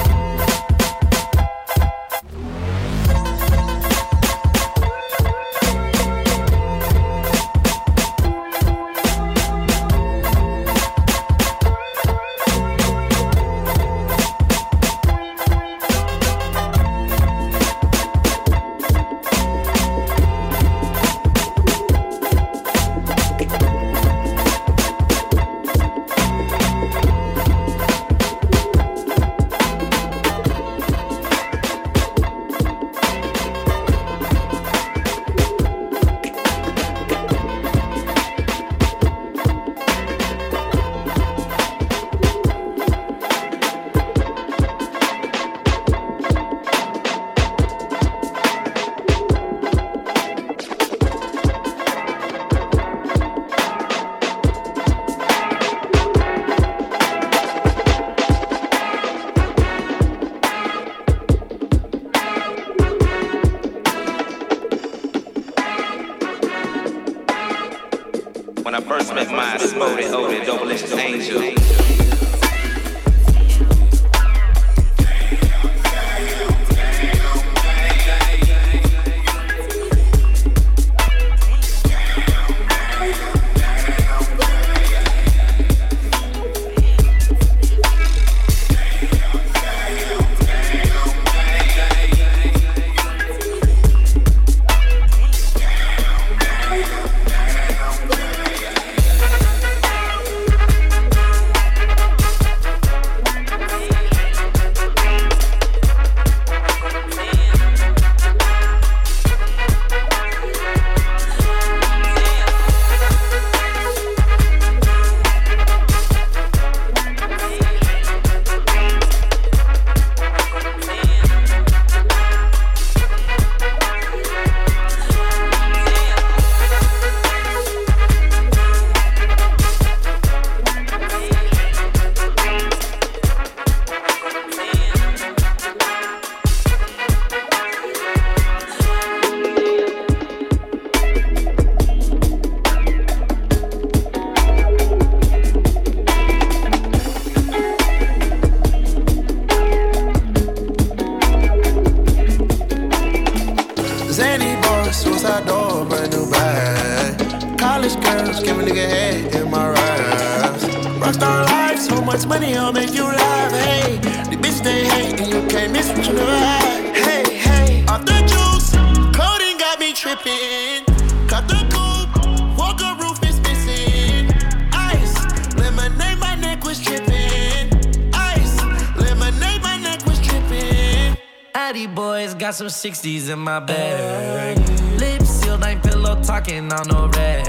[170.21, 170.85] Tripping.
[171.27, 174.29] Cut the coupe, walker roof is missing.
[174.73, 177.69] Ice, lemonade, my neck was tripping.
[178.13, 178.61] Ice,
[178.95, 181.17] lemonade, my neck was tripping.
[181.53, 184.57] Addy boys got some 60s in my bag.
[184.99, 187.47] Lips sealed, ain't pillow talking on no rag.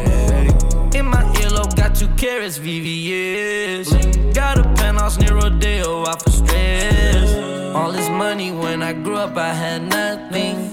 [0.95, 4.35] In my earlobe, got two carrots, VVS.
[4.35, 7.75] Got a penthouse near Rodeo, out for stress.
[7.75, 10.72] All this money when I grew up, I had nothing.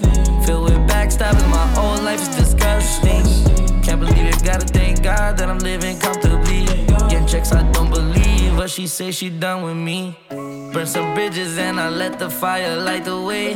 [1.20, 3.22] With my whole life is disgusting.
[3.82, 6.64] Can't believe it, gotta thank God that I'm living comfortably.
[7.10, 10.16] Getting checks, I don't believe, but she say she done with me.
[10.30, 13.52] Burn some bridges and I let the fire light the way.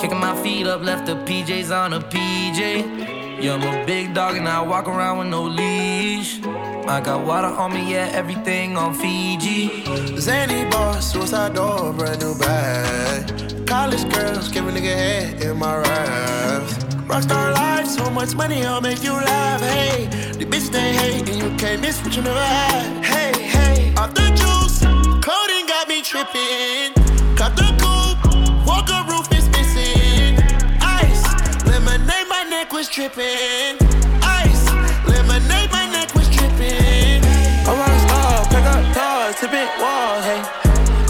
[0.00, 3.40] Kicking my feet up, left the PJs on a PJ.
[3.40, 6.40] Yeah, I'm a big dog and I walk around with no leash.
[6.44, 9.84] I got water on me, yeah, everything on Fiji.
[10.18, 13.66] Zany boy, suicide door, brand new bag.
[13.66, 16.85] College girls, give a nigga head in my raps.
[17.06, 19.60] Rockstar life, so much money, I'll make you laugh.
[19.60, 20.06] Hey,
[20.38, 23.04] the bitch they hate, and you can't miss what you never had.
[23.04, 24.80] Hey, hey, off the juice,
[25.22, 26.92] coding got me tripping.
[27.36, 30.34] Cut the coupe, walker roof is missing.
[30.82, 31.24] Ice,
[31.64, 33.78] lemonade, my neck was tripping.
[34.22, 34.66] Ice,
[35.06, 37.22] lemonade, my neck was tripping.
[37.22, 40.42] I wanna stop, pick up toys, tipping walls, hey.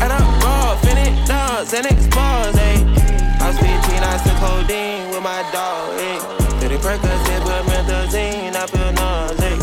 [0.05, 2.56] And I'm raw, finish dogs and expose,
[5.27, 5.91] my dog.
[6.63, 9.59] Did it Percocet, but methazine, I feel nauseous.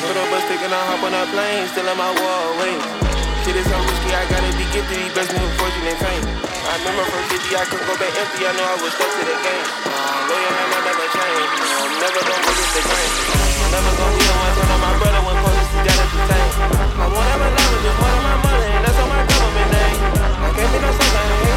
[0.00, 2.80] Put up a stick and I hop on a plane, still in my wall wings.
[3.44, 6.24] Shit is so risky, I gotta be gifted, these best new fortune and fame.
[6.40, 9.22] I remember from 50, I couldn't go back empty, I know I was stuck to
[9.28, 9.68] the game.
[10.24, 11.52] Loyal I never change.
[11.52, 13.12] I'm never gonna forget the grain.
[13.76, 16.54] Never gonna be the one turn on my brother when police got entertained.
[16.96, 19.98] I want every level, just more than my mother, and that's on my government name.
[20.16, 21.53] I can't be no something,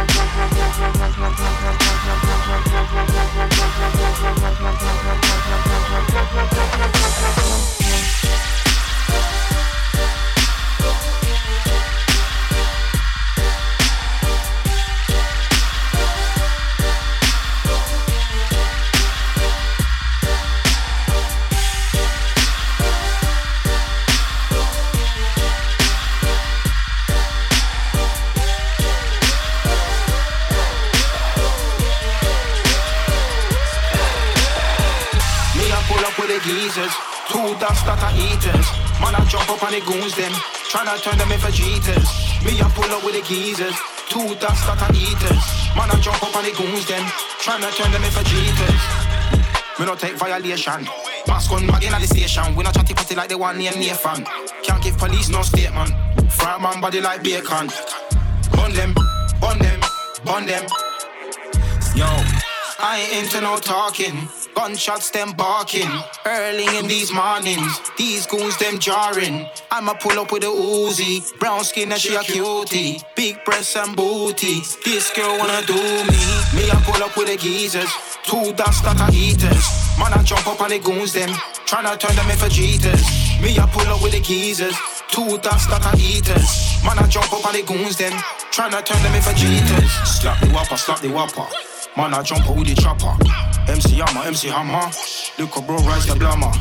[0.00, 0.78] Thank
[4.22, 4.37] you.
[37.88, 38.68] That are eaters.
[39.00, 40.32] Man I jump up on the goons them,
[40.68, 42.08] tryna turn them in for cheaters.
[42.44, 43.72] Me I pull up with the geezers,
[44.12, 45.44] two dust that are eaters.
[45.72, 47.00] Man I jump up on the goons them,
[47.40, 48.82] tryna turn them in for cheaters.
[49.80, 50.84] Me no take violation.
[51.26, 52.54] Mask on back in at the station.
[52.56, 54.24] We not chatty patty like the one named Nathan.
[54.62, 55.92] Can't give police no statement.
[56.28, 57.72] Fry man body like bacon.
[58.52, 58.92] Bun them,
[59.40, 59.80] bun them,
[60.24, 60.64] bun them.
[61.96, 62.10] Yo,
[62.80, 64.28] I ain't into no talking.
[64.58, 65.88] Gunshots them barking.
[66.26, 69.46] Early in these mornings, these goons them jarring.
[69.70, 71.22] I'ma pull up with a Uzi.
[71.38, 73.00] Brown skin and she a cutie.
[73.14, 74.58] Big breasts and booty.
[74.84, 75.78] This girl wanna do
[76.10, 76.22] me.
[76.58, 77.88] Me I pull up with the geezers.
[78.24, 79.64] Two dust that are eaters.
[79.96, 81.30] Man I jump up on the goons them.
[81.64, 82.50] Tryna turn them in for.
[83.40, 84.76] Me I pull up with the geezers.
[85.06, 86.82] Two dust that are eaters.
[86.84, 88.12] Man I jump up on the goons them.
[88.50, 89.36] Tryna turn them in for.
[90.04, 91.46] Slap the whopper, slap the whopper.
[91.98, 93.10] Man, I jump out with the chopper.
[93.66, 94.86] MC Hammer, MC Hammer.
[95.36, 96.54] Look a bro, rise the blammer.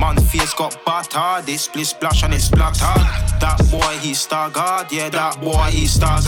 [0.00, 1.44] Man, face got butter.
[1.44, 2.96] This split splash and it's splatter.
[3.36, 4.48] That boy, he star.
[4.90, 6.22] Yeah, that boy, he star.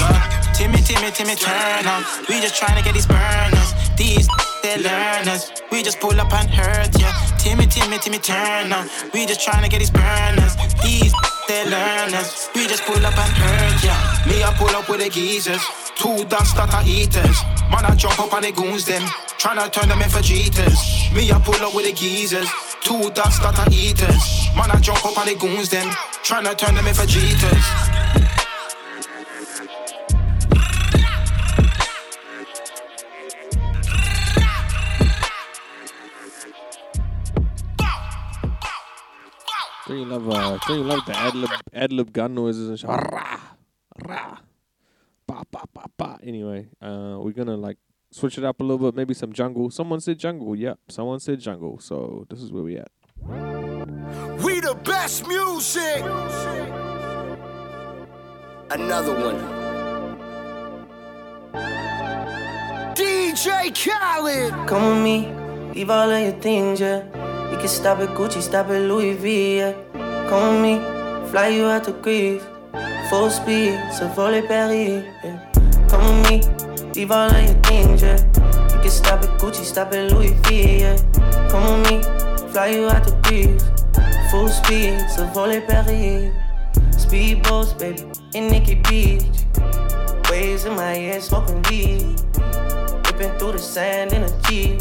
[0.53, 2.05] Timmy, Timmy, Timmy Turner.
[2.29, 3.73] We just trying to get these burners.
[3.97, 4.29] These
[4.63, 5.51] they learners.
[5.73, 7.11] We just pull up and hurt ya.
[7.39, 8.85] Timmy, Timmy, Timmy turn Turner.
[9.15, 10.55] We just trying to get these burners.
[10.85, 11.15] These
[11.51, 12.49] they learners.
[12.55, 13.97] We just pull up and hurt ya.
[14.27, 15.63] Me, I pull up with the geezers.
[15.99, 17.39] Two dust that are eaters.
[17.71, 19.03] Man, I jump up on the goons them.
[19.43, 20.79] Tryna turn them in for cheaters.
[21.15, 22.49] Me, I pull up with the geezers.
[22.83, 24.25] Two dust that are eaters.
[24.57, 25.89] Man, I jump up on the goons them.
[26.23, 27.67] Tryna turn them in for cheaters.
[39.91, 42.79] Don't you love uh don't you love the ad lib ad lib gun noises and
[42.79, 42.89] shit?
[42.89, 43.41] Rah,
[44.07, 44.39] rah,
[45.27, 46.17] ba, ba, ba, ba.
[46.23, 47.77] Anyway, uh we're gonna like
[48.13, 49.69] switch it up a little bit, maybe some jungle.
[49.69, 50.79] Someone said jungle, yep.
[50.89, 52.87] Someone said jungle, so this is where we at.
[54.45, 56.05] We the best music.
[58.71, 59.41] Another one.
[62.95, 64.53] DJ Khaled.
[64.69, 67.40] Come with me, leave all of your things, yeah.
[67.61, 69.75] Can stop at Gucci, stop at Louis V, yeah.
[70.31, 72.43] Come with me, fly you out to Greece.
[73.11, 75.53] Full speed, so volley Paris, yeah.
[75.91, 78.17] Come with me, leave all of your things, yeah.
[78.75, 80.97] We can stop at Gucci, stop at Louis V, yeah.
[81.51, 83.63] Come with me, fly you out to Greece.
[84.31, 86.33] Full speed, so volley Paris.
[86.97, 89.23] Speedboats, baby, in Nikki Beach.
[90.31, 92.23] Waves in my head, smoking weed.
[93.05, 94.81] Ripping through the sand in a Jeep.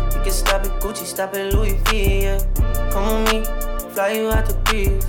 [0.23, 2.37] Can stop at Gucci, stop at Louis V, yeah.
[2.91, 3.43] Come with me,
[3.93, 5.05] fly you out the breeze.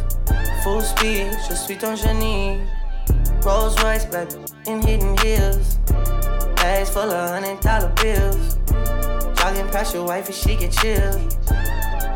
[0.64, 2.66] Full speed, je suis ton génie.
[3.44, 4.34] Rolls Royce, baby,
[4.66, 5.78] in hidden hills.
[6.56, 8.56] Bags full of hundred dollar bills.
[9.36, 11.36] Jogging past your wife and she get chills.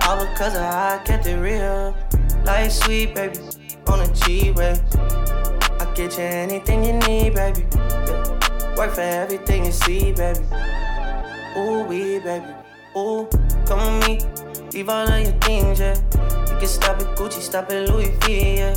[0.07, 1.95] All because of how I kept it real.
[2.45, 3.41] Life sweet, baby,
[3.89, 4.81] on a G-Way.
[5.81, 7.67] I get you anything you need, baby.
[7.75, 8.77] Yeah.
[8.77, 10.41] Work for everything you see, baby.
[11.59, 12.56] Ooh, we, baby.
[12.97, 13.29] Ooh,
[13.67, 14.21] come with me.
[14.73, 15.95] Leave all of your things, yeah.
[16.49, 18.75] You can stop at Gucci, stop at Louis V, yeah.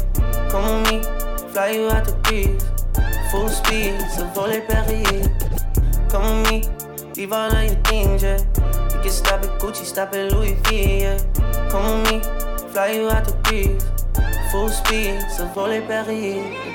[0.49, 1.49] Come with me.
[1.53, 2.65] Fly you out to breeze.
[3.31, 5.29] Full speed, so volley Paris.
[6.09, 6.63] Come with me.
[7.15, 8.39] Leave all of your things, yeah.
[8.93, 11.17] You can stop at Gucci, stop at Louis V, yeah.
[11.69, 12.19] Come with me,
[12.73, 13.85] fly you out to breeze.
[14.51, 16.68] Full speed, so volley Paris.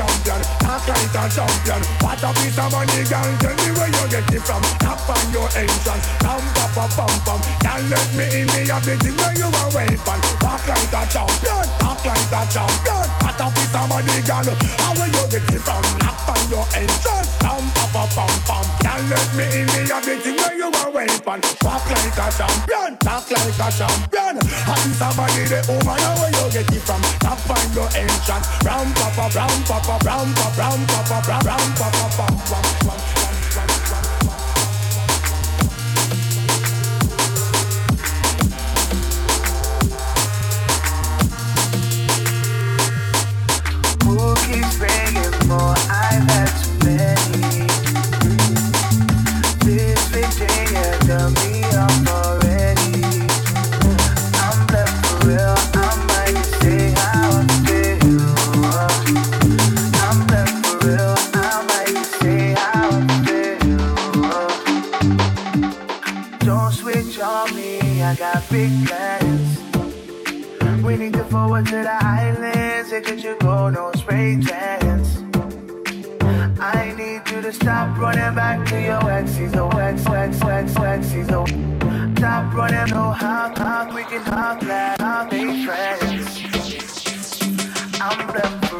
[0.00, 0.40] champion.
[0.64, 1.82] Talk like a champion.
[2.00, 3.28] What a piece of money, girl.
[3.40, 4.62] Tell me where you get it from.
[4.80, 6.06] Tap on your entrance.
[6.24, 7.40] Pam, pam, pam, pam, pam.
[7.60, 8.48] Can't let me in.
[8.48, 10.16] The thing where you are waiting for.
[10.40, 11.64] Talk like a champion.
[11.84, 13.06] Talk like a champion.
[13.20, 14.48] What a piece of money, girl.
[14.80, 15.84] How will you get it from?
[16.00, 17.28] Tap on your entrance.
[17.44, 17.64] Pam,
[18.14, 18.64] pam pam.
[18.82, 21.40] Girl, let me in The a bit where you a weapon.
[21.62, 24.34] Talk like a champion, talk like a champion.
[24.40, 27.00] And somebody the woman where you get it from.
[27.22, 28.46] Now find your entrance.
[28.62, 33.00] Brown papa, Brown papa, Brown papa, Brown papa, Brown ram papa, pam pam.
[44.04, 46.69] Who keeps begging for I've had
[68.60, 69.50] big plans.
[70.84, 72.92] We need to forward to the islands.
[72.92, 75.08] and could you go no spray chance.
[76.76, 79.36] I need you to stop running back to your ex.
[79.36, 81.10] He's a ex, ex, ex, ex.
[81.10, 81.42] He's a
[82.18, 82.88] stop running.
[82.94, 86.28] No, how, how we can hop, that I'm be friends.
[88.00, 88.79] I'm left.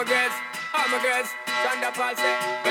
[0.00, 0.32] All my girls,
[0.72, 1.28] all my girls.
[1.62, 2.69] Chanda Paul say,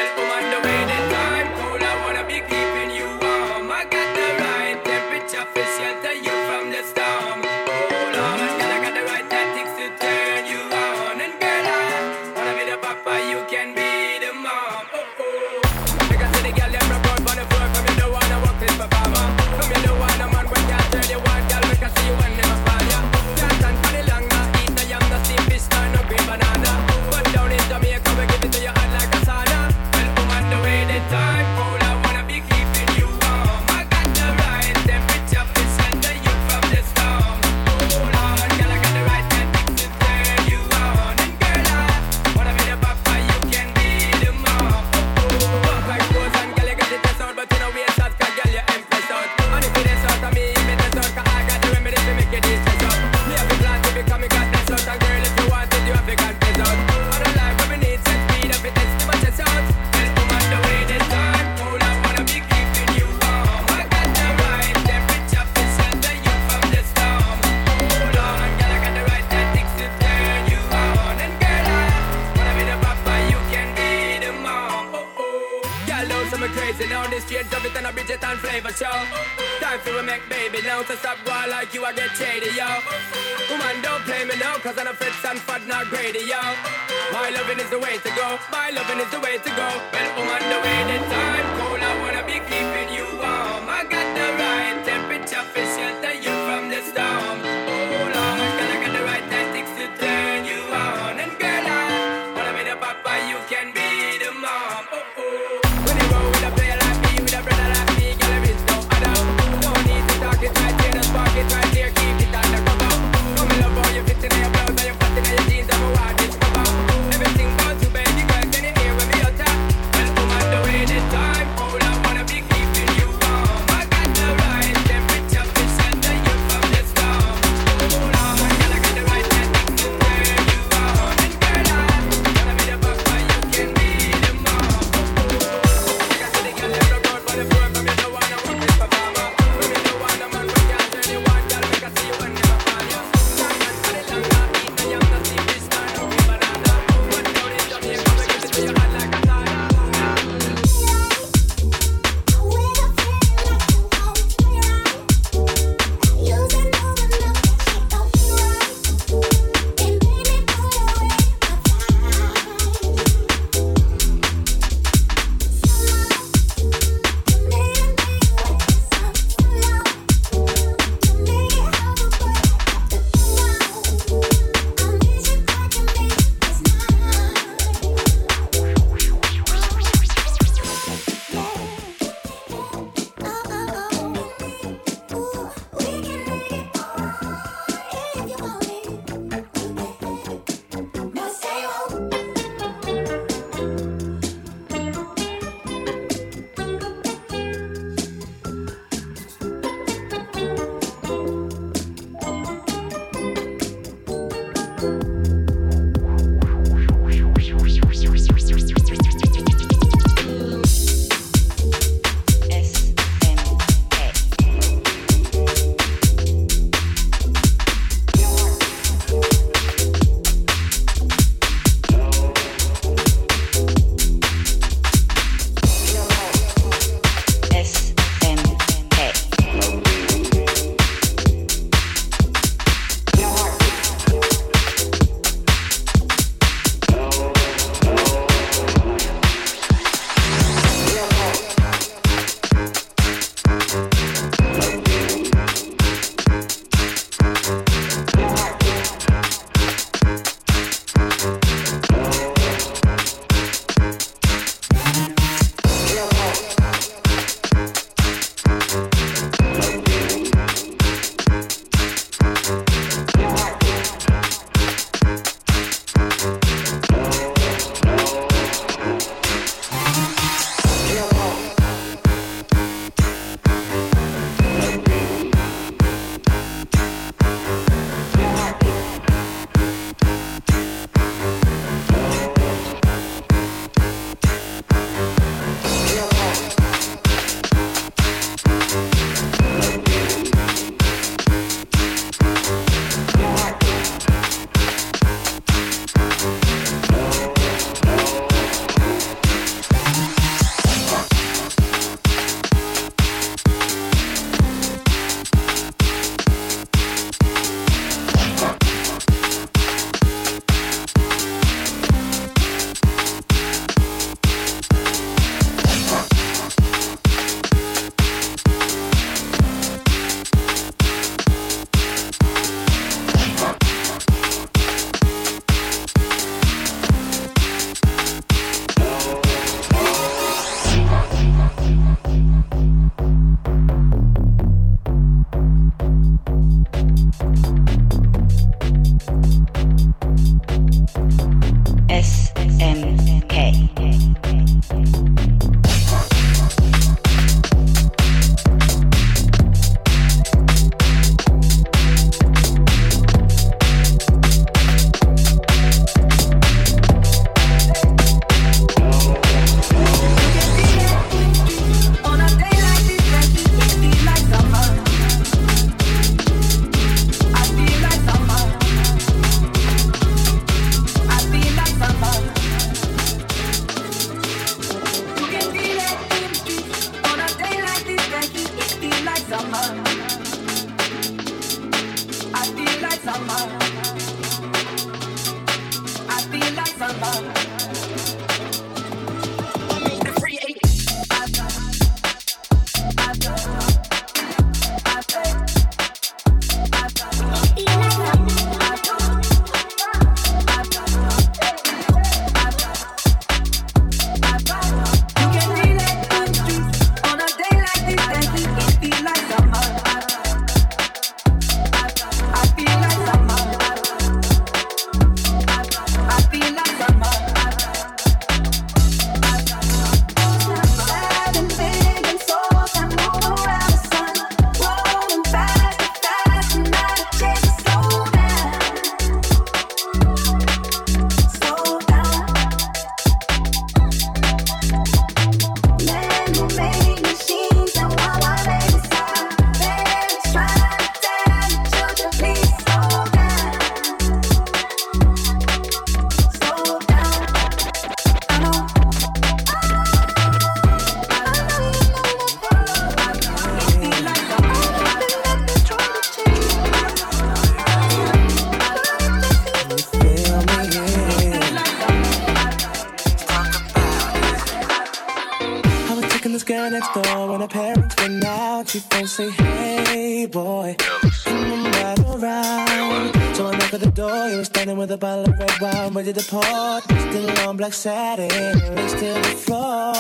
[477.70, 478.32] excited,
[478.74, 479.94] next to the floor.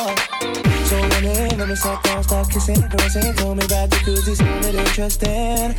[0.90, 4.74] So when in, let me sat down, start kissing, caressing, told me about jacuzzis, sounded
[4.74, 5.76] interesting.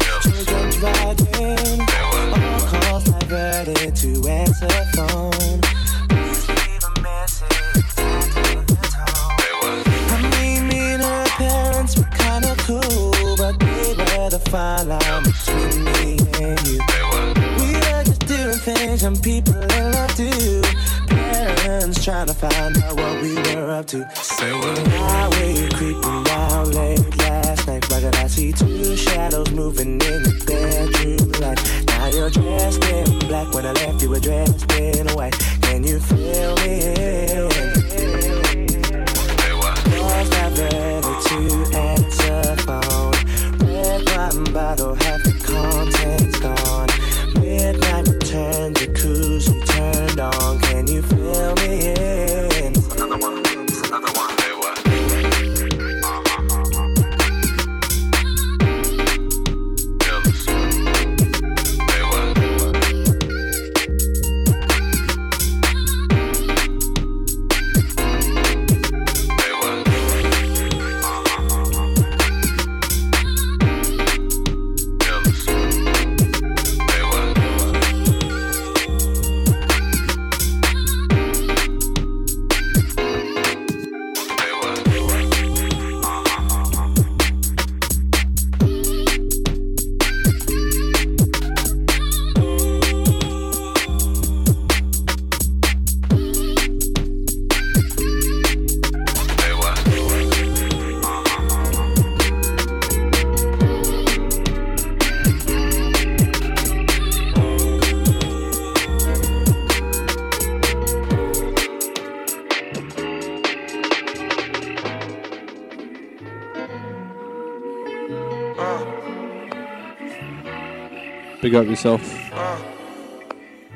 [121.51, 122.31] Big up yourself.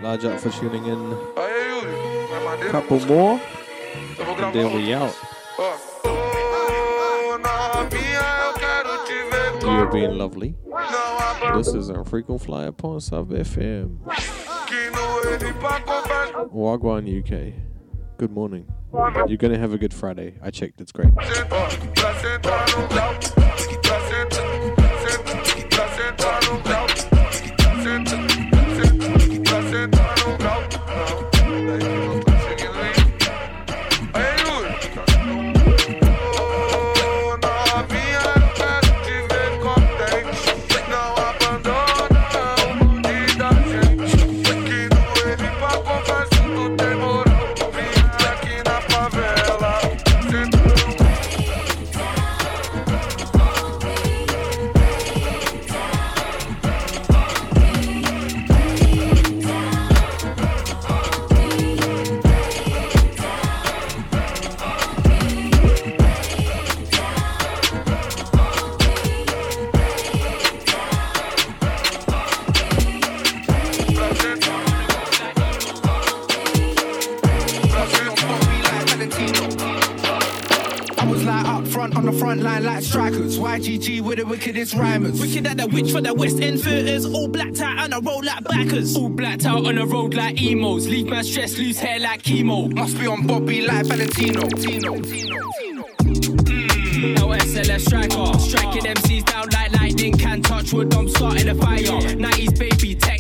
[0.01, 1.11] Large up for tuning in.
[2.71, 3.41] Couple more.
[4.21, 5.13] And then we out.
[9.61, 10.55] You're being lovely.
[11.57, 13.99] This is Infrequent Flyer upon Sub FM.
[16.55, 17.55] Wagwan UK.
[18.19, 18.73] Good morning.
[19.27, 20.39] You're gonna have a good Friday.
[20.41, 20.81] I checked.
[20.81, 21.04] It's great.
[84.73, 85.21] The rhymers.
[85.21, 86.61] Wicked at the witch for the West End.
[87.15, 88.97] All blacked out on a road like backers.
[88.97, 90.87] All blacked out on a road like emos.
[90.87, 92.73] Leave my stress, lose hair like chemo.
[92.73, 94.41] Must be on Bobby like Valentino.
[94.49, 95.85] Tino, Tino, Tino.
[97.15, 100.17] Now SLS striker, striking MCs down like lightning.
[100.17, 101.79] Can touch wood, I'm starting a fire.
[101.79, 103.14] 90s baby, Tech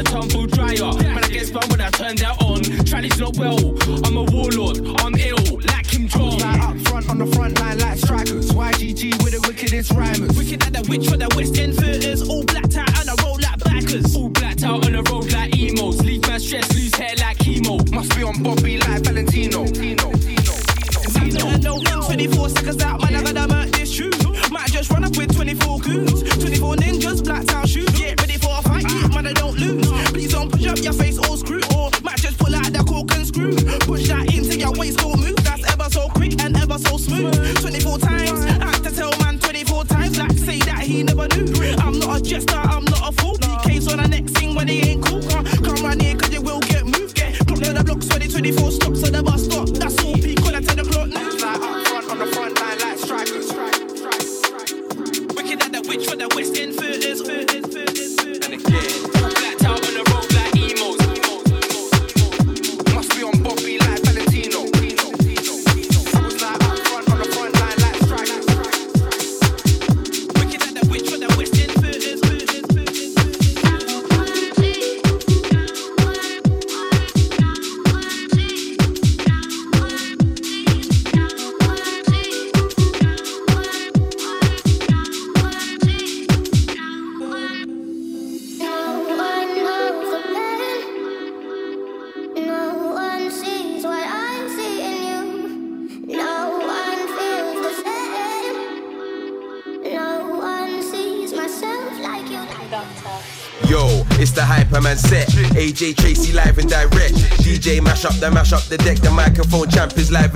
[0.00, 0.29] MC to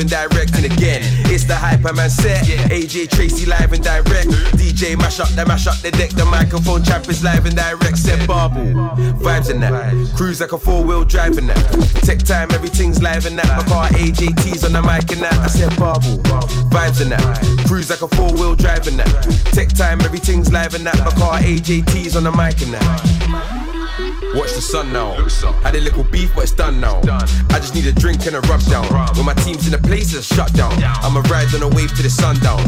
[0.05, 0.55] and direct.
[0.55, 1.01] And again,
[1.33, 2.45] it's the Hyperman set.
[2.71, 4.29] AJ Tracey live and direct.
[4.61, 6.11] DJ mash up the mash up the deck.
[6.11, 7.97] The microphone champ is live and direct.
[7.99, 8.75] Said Barble,
[9.25, 9.73] vibes in that.
[10.17, 11.65] Cruise like a four wheel drive in that.
[12.05, 13.49] Tech time, everything's live in that.
[13.49, 15.35] My car AJT's on the mic and that.
[15.35, 16.19] I said Barble,
[16.75, 17.65] vibes in that.
[17.67, 19.13] Cruise like a four wheel drive in that.
[19.53, 20.99] Tech time, everything's live in that.
[20.99, 23.54] My car AJT's on the mic and that.
[24.35, 25.15] Watch the sun now.
[25.63, 27.01] Had a little beef, but it's done now.
[27.51, 28.85] I just need a drink and a rub down.
[29.15, 30.73] When my team's in the place, it's shut down.
[31.07, 32.59] I'ma ride on a wave to the sundown.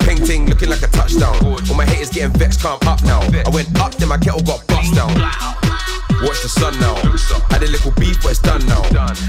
[0.00, 1.36] Painting looking like a touchdown.
[1.44, 3.20] All my haters getting vexed, calm up now.
[3.22, 5.14] I went up, then my kettle got bust down.
[6.26, 6.94] Watch the sun now.
[7.50, 8.82] Had a little beef, but it's done now.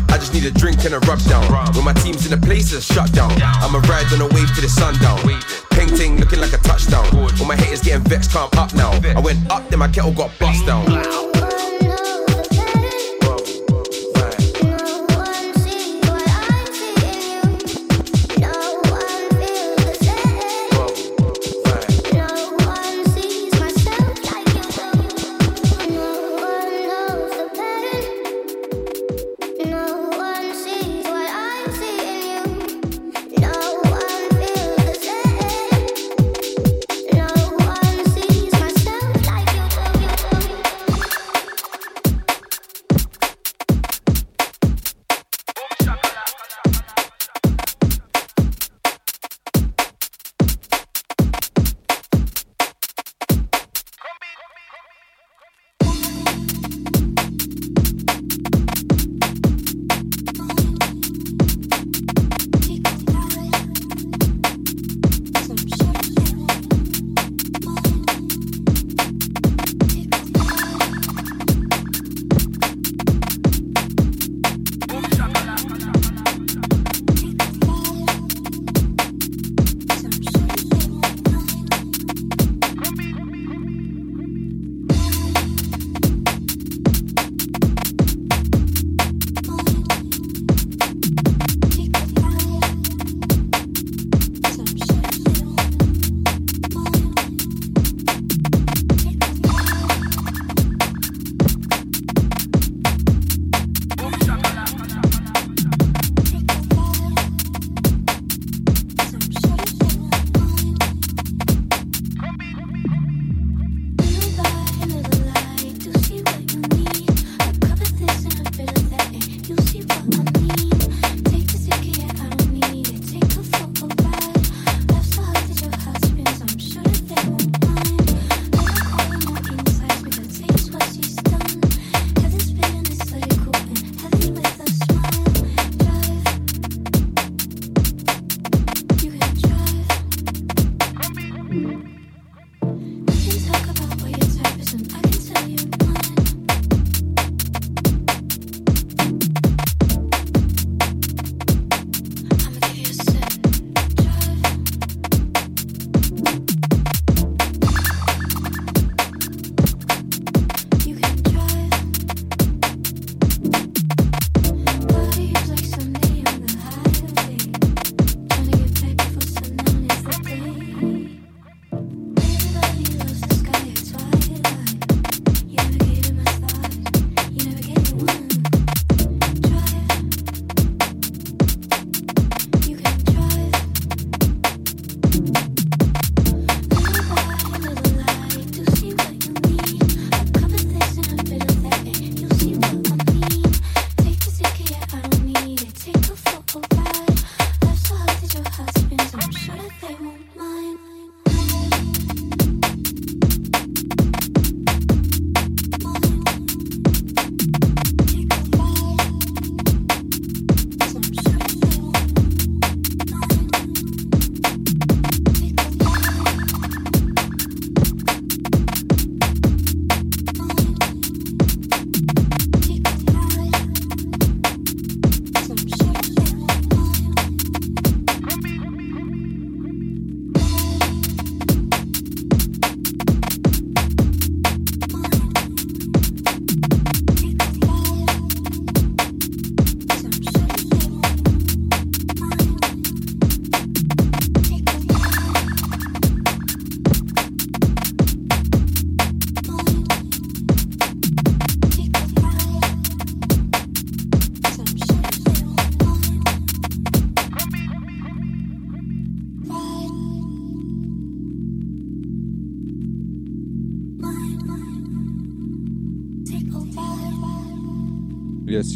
[0.09, 1.45] I just need a drink and a rub down.
[1.75, 3.31] When my team's in the place, it's shut down.
[3.37, 5.21] I'ma ride on a wave to the sundown.
[5.69, 7.05] Painting looking like a touchdown.
[7.13, 8.91] All my haters getting vexed, calm up now.
[9.15, 10.89] I went up, then my kettle got bust down.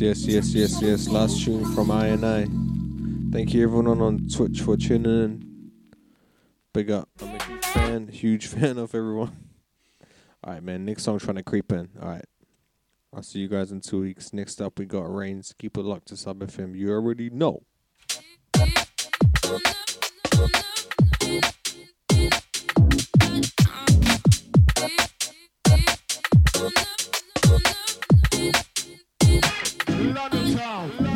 [0.01, 1.07] yes, yes, yes, yes.
[1.07, 2.47] Last tune from I and I.
[3.31, 5.71] Thank you everyone on Twitch for tuning in.
[6.73, 7.09] Big up.
[7.21, 9.35] I'm a huge fan, huge fan of everyone.
[10.45, 10.85] Alright, man.
[10.85, 11.89] Next song trying to creep in.
[12.01, 12.25] Alright.
[13.13, 14.33] I'll see you guys in two weeks.
[14.33, 15.53] Next up, we got Rains.
[15.57, 16.77] Keep it locked to Sub FM.
[16.77, 17.63] You already know.
[30.57, 31.06] Tchau.